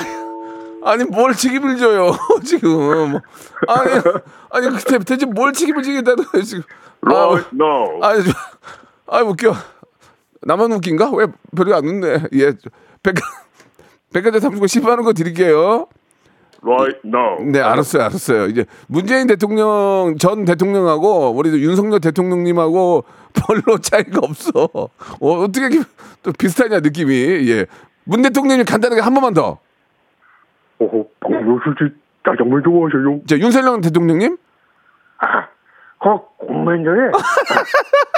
아니 0.84 1.04
뭘 1.04 1.34
책임을 1.34 1.76
져요 1.76 2.12
지금 2.44 3.18
아니 3.66 3.90
아니 4.50 4.68
그때 4.76 4.98
대체 4.98 5.24
뭘 5.26 5.52
책임을 5.52 5.82
지겠다는 5.82 6.24
거예요 6.24 6.44
지금 6.44 6.62
right 7.02 7.48
now. 7.54 8.02
아니 8.04 8.22
저, 8.22 8.30
아니 9.06 9.26
웃겨 9.26 9.54
나만 10.42 10.72
웃긴가 10.72 11.10
왜 11.12 11.26
별로 11.56 11.74
안 11.74 11.86
웃네 11.86 12.24
예 12.34 12.52
백화 13.02 13.20
백화점 14.12 14.40
상품권 14.40 14.66
10만 14.66 14.88
원거 14.88 15.12
드릴게요 15.14 15.88
right 16.64 16.98
now. 17.04 17.42
네 17.50 17.60
알았어요 17.60 18.02
알았어요 18.04 18.46
이제 18.46 18.64
문재인 18.88 19.26
대통령 19.26 20.16
전 20.18 20.44
대통령하고 20.44 21.30
우리 21.30 21.50
윤석열 21.50 22.00
대통령님하고 22.00 23.04
별로 23.34 23.78
차이가 23.78 24.20
없어 24.22 24.50
어, 24.72 24.88
어떻게 25.20 25.66
이렇게 25.66 25.82
또 26.22 26.32
비슷하냐 26.32 26.80
느낌이 26.80 27.14
예 27.48 27.66
문 28.04 28.22
대통령님 28.22 28.64
간단하게 28.64 29.00
한 29.00 29.14
번만 29.14 29.34
더 29.34 29.58
오호, 30.78 31.08
박명수 31.20 31.74
씨 31.78 31.90
짜장면 32.24 32.62
좋아하세요? 32.62 33.20
자, 33.26 33.36
윤석열 33.38 33.80
대통령님? 33.80 34.36
그 36.02 36.46
국민들이 36.46 37.10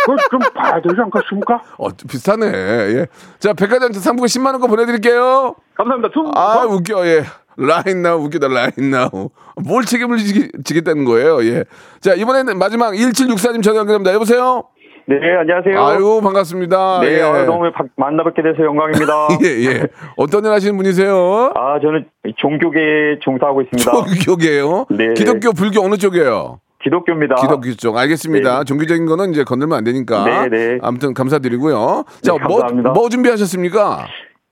그좀 0.07 0.41
봐야 0.55 0.81
되지 0.81 0.97
않겠습니까? 0.99 1.63
어, 1.79 1.89
비슷하네. 1.89 2.47
예. 2.47 3.07
자, 3.39 3.53
백화점 3.53 3.93
상품권 3.93 4.27
10만 4.27 4.47
원권 4.53 4.71
보내드릴게요. 4.71 5.55
감사합니다. 5.75 6.13
투, 6.13 6.29
아, 6.35 6.65
웃겨. 6.65 7.07
예. 7.07 7.23
right 7.57 8.03
now 8.03 8.23
웃기다 8.25 8.49
right 8.49 8.91
now. 8.91 9.31
뭘 9.67 9.85
책임을 9.85 10.19
지, 10.19 10.49
지겠다는 10.65 11.05
거예요. 11.05 11.43
예. 11.45 11.65
자, 12.01 12.15
이번에는 12.15 12.59
마지막 12.59 12.93
1764님 12.93 13.63
전화 13.63 13.81
연결합니다. 13.81 14.13
여보세요? 14.13 14.65
네, 15.09 15.17
안녕하세요. 15.39 15.81
아유, 15.81 16.21
반갑습니다. 16.23 17.01
네, 17.01 17.19
예. 17.19 17.23
어, 17.23 17.45
너무 17.45 17.71
바- 17.73 17.85
만나 17.97 18.25
뵙게 18.25 18.43
돼서 18.43 18.65
영광입니다. 18.65 19.29
예, 19.45 19.65
예. 19.65 19.83
어떤 20.17 20.45
일 20.45 20.51
하시는 20.51 20.77
분이세요? 20.77 21.53
아, 21.55 21.79
저는 21.81 22.07
종교계에 22.37 23.21
종사하고 23.21 23.63
있습니다. 23.63 23.91
종교계요? 24.25 24.87
네. 24.91 25.15
기독교, 25.15 25.53
불교 25.53 25.81
어느 25.85 25.97
쪽이에요? 25.97 26.59
기독교입니다. 26.83 27.37
기독교 27.37 27.73
쪽. 27.75 27.97
알겠습니다. 27.97 28.59
네. 28.61 28.65
종교적인 28.65 29.07
거는 29.07 29.31
이제 29.31 29.45
건들면 29.45 29.79
안 29.79 29.85
되니까. 29.85 30.25
네, 30.25 30.49
네. 30.49 30.79
아무튼 30.83 31.15
감사드리고요. 31.15 32.05
자, 32.23 32.33
네, 32.33 32.39
뭐, 32.47 32.59
감사합니다. 32.61 32.91
뭐 32.91 33.09
준비하셨습니까? 33.09 34.07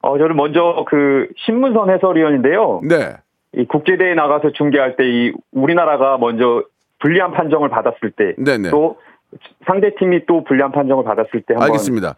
어, 0.04 0.18
저는 0.18 0.36
먼저 0.36 0.84
그 0.86 1.28
신문선 1.46 1.88
해설위원인데요. 1.90 2.80
네. 2.86 3.14
이 3.56 3.64
국제대회 3.64 4.14
나가서 4.14 4.52
중계할 4.52 4.96
때 4.96 5.04
이 5.04 5.32
우리나라가 5.52 6.18
먼저 6.18 6.62
불리한 7.00 7.32
판정을 7.32 7.70
받았을 7.70 8.10
때, 8.16 8.34
네네. 8.36 8.70
또 8.70 8.98
상대 9.66 9.94
팀이 9.94 10.26
또 10.26 10.44
불리한 10.44 10.72
판정을 10.72 11.04
받았을 11.04 11.40
때 11.46 11.54
한번 11.54 11.64
알겠습니다. 11.68 12.16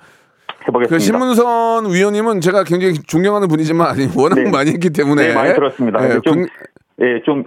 해보겠습니다. 0.69 0.89
그 0.97 0.99
신문선 0.99 1.87
위원님은 1.93 2.41
제가 2.41 2.65
굉장히 2.65 2.95
존경하는 2.95 3.47
분이지만 3.49 3.95
워낙 4.17 4.35
네. 4.37 4.51
많이 4.51 4.71
했기 4.73 4.91
때문에 4.91 5.29
네, 5.29 5.35
많이 5.35 5.55
들었습니다. 5.55 6.03
예, 6.03 6.09
근데 6.09 6.21
좀, 6.23 6.35
군- 6.35 6.49
예, 7.03 7.23
좀 7.25 7.45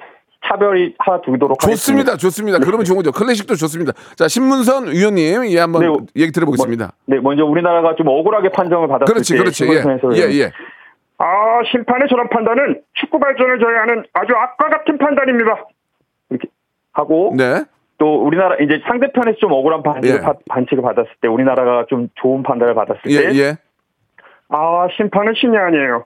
차별이 0.50 0.96
하나 0.98 1.22
두도록 1.22 1.60
좋습니다, 1.60 2.12
하겠습니다. 2.14 2.18
좋습니다. 2.18 2.60
그러면 2.60 2.86
좋은 2.86 2.98
거죠. 2.98 3.12
클래식도 3.12 3.56
좋습니다. 3.56 3.94
자, 4.16 4.28
신문선 4.28 4.88
위원님, 4.88 5.46
예, 5.52 5.60
한번 5.60 5.82
네, 5.82 6.22
얘기 6.24 6.32
들어보겠습니다. 6.32 6.92
네, 7.06 7.20
먼저 7.20 7.46
우리나라가 7.46 7.96
좀 7.96 8.08
억울하게 8.08 8.50
판정을 8.50 8.88
받았을 8.88 9.06
그렇지, 9.14 9.34
때 9.34 9.40
그렇지. 9.40 9.66
예, 9.66 10.18
예, 10.18 10.40
예. 10.42 10.52
아, 11.18 11.26
심판의 11.72 12.08
저런 12.10 12.30
판단은 12.30 12.82
축구 12.94 13.20
발전을 13.20 13.60
저해하는 13.60 14.04
아주 14.14 14.34
악과 14.34 14.70
같은 14.70 14.98
판단입니다. 14.98 15.66
이렇게 16.30 16.48
하고 16.94 17.34
네. 17.38 17.64
또 17.98 18.24
우리나라 18.26 18.56
이제 18.62 18.82
상대편에서 18.88 19.38
좀 19.40 19.52
억울한 19.52 19.84
반칙을, 19.84 20.18
예. 20.18 20.22
바- 20.22 20.34
반칙을 20.50 20.82
받았을 20.82 21.10
때 21.22 21.28
우리나라가 21.28 21.86
좀 21.90 22.08
좋은 22.16 22.44
판단을 22.44 22.74
받았을 22.74 23.02
예, 23.08 23.18
때 23.30 23.36
예. 23.36 23.58
아, 24.48 24.88
심판은 24.96 25.34
신이 25.36 25.56
아니에요. 25.58 26.06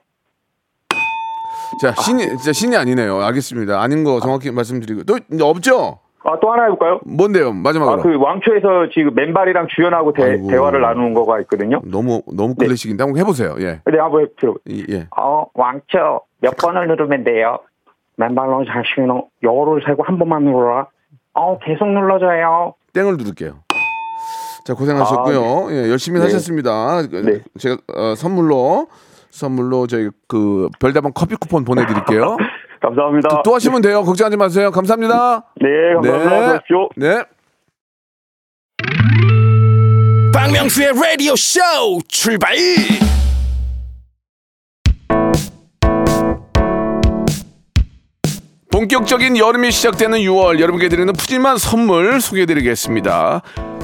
자, 1.80 1.92
신이, 2.00 2.22
진짜 2.28 2.52
신이 2.52 2.76
아니네요. 2.76 3.20
알겠습니다. 3.22 3.80
아닌 3.80 4.04
거 4.04 4.20
정확히 4.20 4.50
말씀드리고. 4.50 5.04
또 5.04 5.18
이제 5.32 5.42
없죠? 5.42 5.98
아, 6.26 6.38
또 6.40 6.50
하나 6.52 6.62
해볼까요? 6.64 7.00
뭔데요? 7.04 7.52
마지막으로. 7.52 8.00
아, 8.00 8.02
그 8.02 8.16
왕초에서 8.16 8.88
지금 8.94 9.14
맨발이랑 9.14 9.66
주연하고 9.74 10.12
대, 10.14 10.22
아이고. 10.22 10.48
대화를 10.48 10.80
나누는 10.80 11.12
거가 11.12 11.40
있거든요. 11.42 11.80
너무, 11.84 12.22
너무 12.32 12.54
클래식인데. 12.54 13.02
한번 13.04 13.20
해보세요. 13.20 13.54
예. 13.60 13.80
네, 13.84 13.98
한번. 13.98 14.54
이- 14.66 14.86
예. 14.88 15.06
어, 15.18 15.44
왕초 15.54 16.20
몇 16.40 16.56
번을 16.56 16.88
누르면 16.88 17.24
돼요? 17.24 17.58
맨발로 18.16 18.64
자신은 18.64 19.22
열을 19.42 19.82
세고 19.86 20.02
한 20.04 20.18
번만 20.18 20.44
눌러라. 20.44 20.86
어, 21.34 21.58
계속 21.58 21.86
눌러줘요. 21.88 22.74
땡을 22.94 23.16
누를게요. 23.18 23.56
자 24.64 24.72
고생하셨고요. 24.72 25.72
예, 25.72 25.90
열심히 25.90 26.20
네. 26.20 26.24
하셨습니다. 26.24 27.02
그, 27.10 27.16
네. 27.16 27.40
제가 27.58 27.76
어, 27.94 28.14
선물로 28.14 28.86
선물로 29.34 29.88
저희 29.88 30.10
그 30.28 30.68
별다방 30.78 31.10
커피 31.12 31.34
쿠폰 31.34 31.64
보내드릴게요. 31.64 32.36
감사합니다. 32.80 33.28
또, 33.28 33.42
또 33.44 33.54
하시면 33.54 33.82
돼요. 33.82 34.04
걱정하지 34.04 34.36
마세요. 34.36 34.70
감사합니다. 34.70 35.44
네, 35.60 35.94
감사합니다. 35.94 36.62
네. 36.96 37.08
네. 37.08 37.16
네. 37.16 37.24
박명수의 40.32 40.92
라디오 40.94 41.34
쇼 41.36 41.60
출발 42.08 42.54
본격적인 48.70 49.36
여름이 49.36 49.70
시작되는 49.70 50.18
6월 50.18 50.60
여러분께 50.60 50.88
드리는 50.88 51.12
푸짐한 51.12 51.58
선물 51.58 52.20
소개해드리겠습니다. 52.20 53.42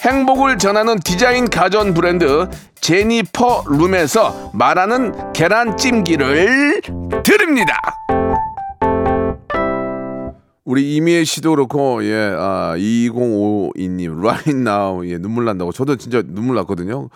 행복을 0.00 0.58
전하는 0.58 0.98
디자인 1.00 1.48
가전 1.48 1.94
브랜드 1.94 2.48
제니퍼 2.80 3.64
룸에서 3.68 4.50
말하는 4.54 5.32
계란찜기를 5.32 6.82
드립니다. 7.24 7.78
우리 10.64 10.96
이미애 10.96 11.24
씨도 11.24 11.50
그렇고 11.50 12.04
예, 12.04 12.34
아, 12.36 12.74
2052님 12.76 14.18
right 14.18 14.50
now 14.50 15.08
예, 15.08 15.16
눈물 15.16 15.44
난다고 15.44 15.72
저도 15.72 15.96
진짜 15.96 16.22
눈물 16.26 16.56
났거든요. 16.56 17.08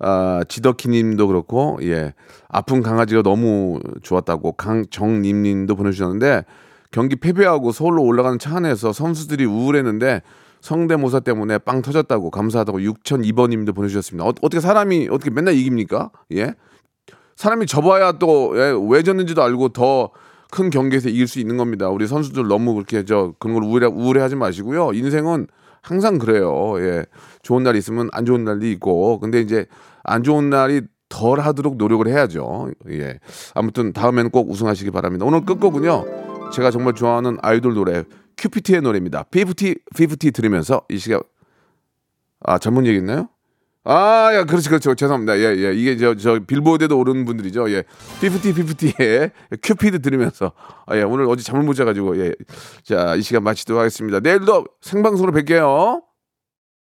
아, 0.00 0.42
지덕희 0.48 0.88
님도 0.88 1.28
그렇고 1.28 1.78
예. 1.82 2.12
아픈 2.48 2.82
강아지가 2.82 3.22
너무 3.22 3.80
좋았다고 4.02 4.52
강정님 4.52 5.42
님도 5.42 5.76
보내 5.76 5.92
주셨는데 5.92 6.44
경기 6.90 7.16
패배하고 7.16 7.72
서울로 7.72 8.02
올라가는 8.02 8.38
차 8.38 8.56
안에서 8.56 8.92
선수들이 8.92 9.44
우울했는데 9.44 10.22
성대모사 10.60 11.20
때문에 11.20 11.58
빵 11.58 11.82
터졌다고 11.82 12.30
감사하다고 12.30 12.78
6002번 12.78 13.50
님도 13.50 13.72
보내 13.72 13.88
주셨습니다. 13.88 14.24
어, 14.26 14.28
어떻게 14.28 14.60
사람이 14.60 15.08
어떻게 15.10 15.30
맨날 15.30 15.54
이깁니까? 15.54 16.10
예. 16.34 16.54
사람이 17.36 17.66
접어야 17.66 18.12
또왜 18.12 19.02
졌는지도 19.02 19.42
알고 19.42 19.70
더 19.70 20.10
큰 20.50 20.70
경기에서 20.70 21.08
이길 21.08 21.26
수 21.26 21.40
있는 21.40 21.56
겁니다. 21.56 21.88
우리 21.88 22.06
선수들 22.06 22.48
너무 22.48 22.74
그렇게 22.74 23.04
저 23.04 23.34
그런 23.38 23.54
걸 23.54 23.64
우울해, 23.64 23.86
우울해하지 23.86 24.36
마시고요. 24.36 24.92
인생은 24.94 25.46
항상 25.82 26.18
그래요. 26.18 26.74
예. 26.78 27.04
좋은 27.42 27.62
날이 27.62 27.78
있으면 27.78 28.08
안 28.12 28.24
좋은 28.24 28.44
날이 28.44 28.72
있고. 28.72 29.20
근데 29.20 29.40
이제 29.40 29.66
안 30.02 30.22
좋은 30.22 30.50
날이 30.50 30.82
덜 31.08 31.40
하도록 31.40 31.76
노력을 31.76 32.06
해야죠. 32.06 32.70
예. 32.90 33.18
아무튼 33.54 33.92
다음에는 33.92 34.30
꼭 34.30 34.50
우승하시기 34.50 34.90
바랍니다. 34.90 35.26
오늘 35.26 35.44
끝곡은요. 35.44 36.50
제가 36.52 36.70
정말 36.70 36.94
좋아하는 36.94 37.36
아이돌 37.42 37.74
노래 37.74 38.04
큐피티의 38.38 38.82
노래입니다. 38.82 39.24
50, 39.34 39.84
50 39.98 40.32
들으면서 40.32 40.82
이 40.88 40.98
시간 40.98 41.20
아 42.40 42.58
전문 42.58 42.86
얘기 42.86 42.98
있나요? 42.98 43.28
아, 43.90 44.34
야, 44.34 44.44
그렇지, 44.44 44.68
그렇죠. 44.68 44.94
죄송합니다. 44.94 45.38
예, 45.38 45.44
예. 45.56 45.72
이게 45.72 45.96
저, 45.96 46.14
저, 46.14 46.38
빌보드에도 46.40 46.98
오르는 46.98 47.24
분들이죠. 47.24 47.70
예. 47.70 47.84
50, 48.22 48.54
50의 48.54 49.30
큐피드 49.62 50.02
들으면서. 50.02 50.52
아, 50.84 50.94
예. 50.94 51.02
오늘 51.02 51.24
어제 51.24 51.42
잠을 51.42 51.62
못 51.62 51.72
자가지고, 51.72 52.18
예. 52.18 52.34
자, 52.82 53.14
이 53.14 53.22
시간 53.22 53.44
마치도록 53.44 53.80
하겠습니다. 53.80 54.20
내일도 54.20 54.66
생방송으로 54.82 55.32
뵐게요. 55.32 56.02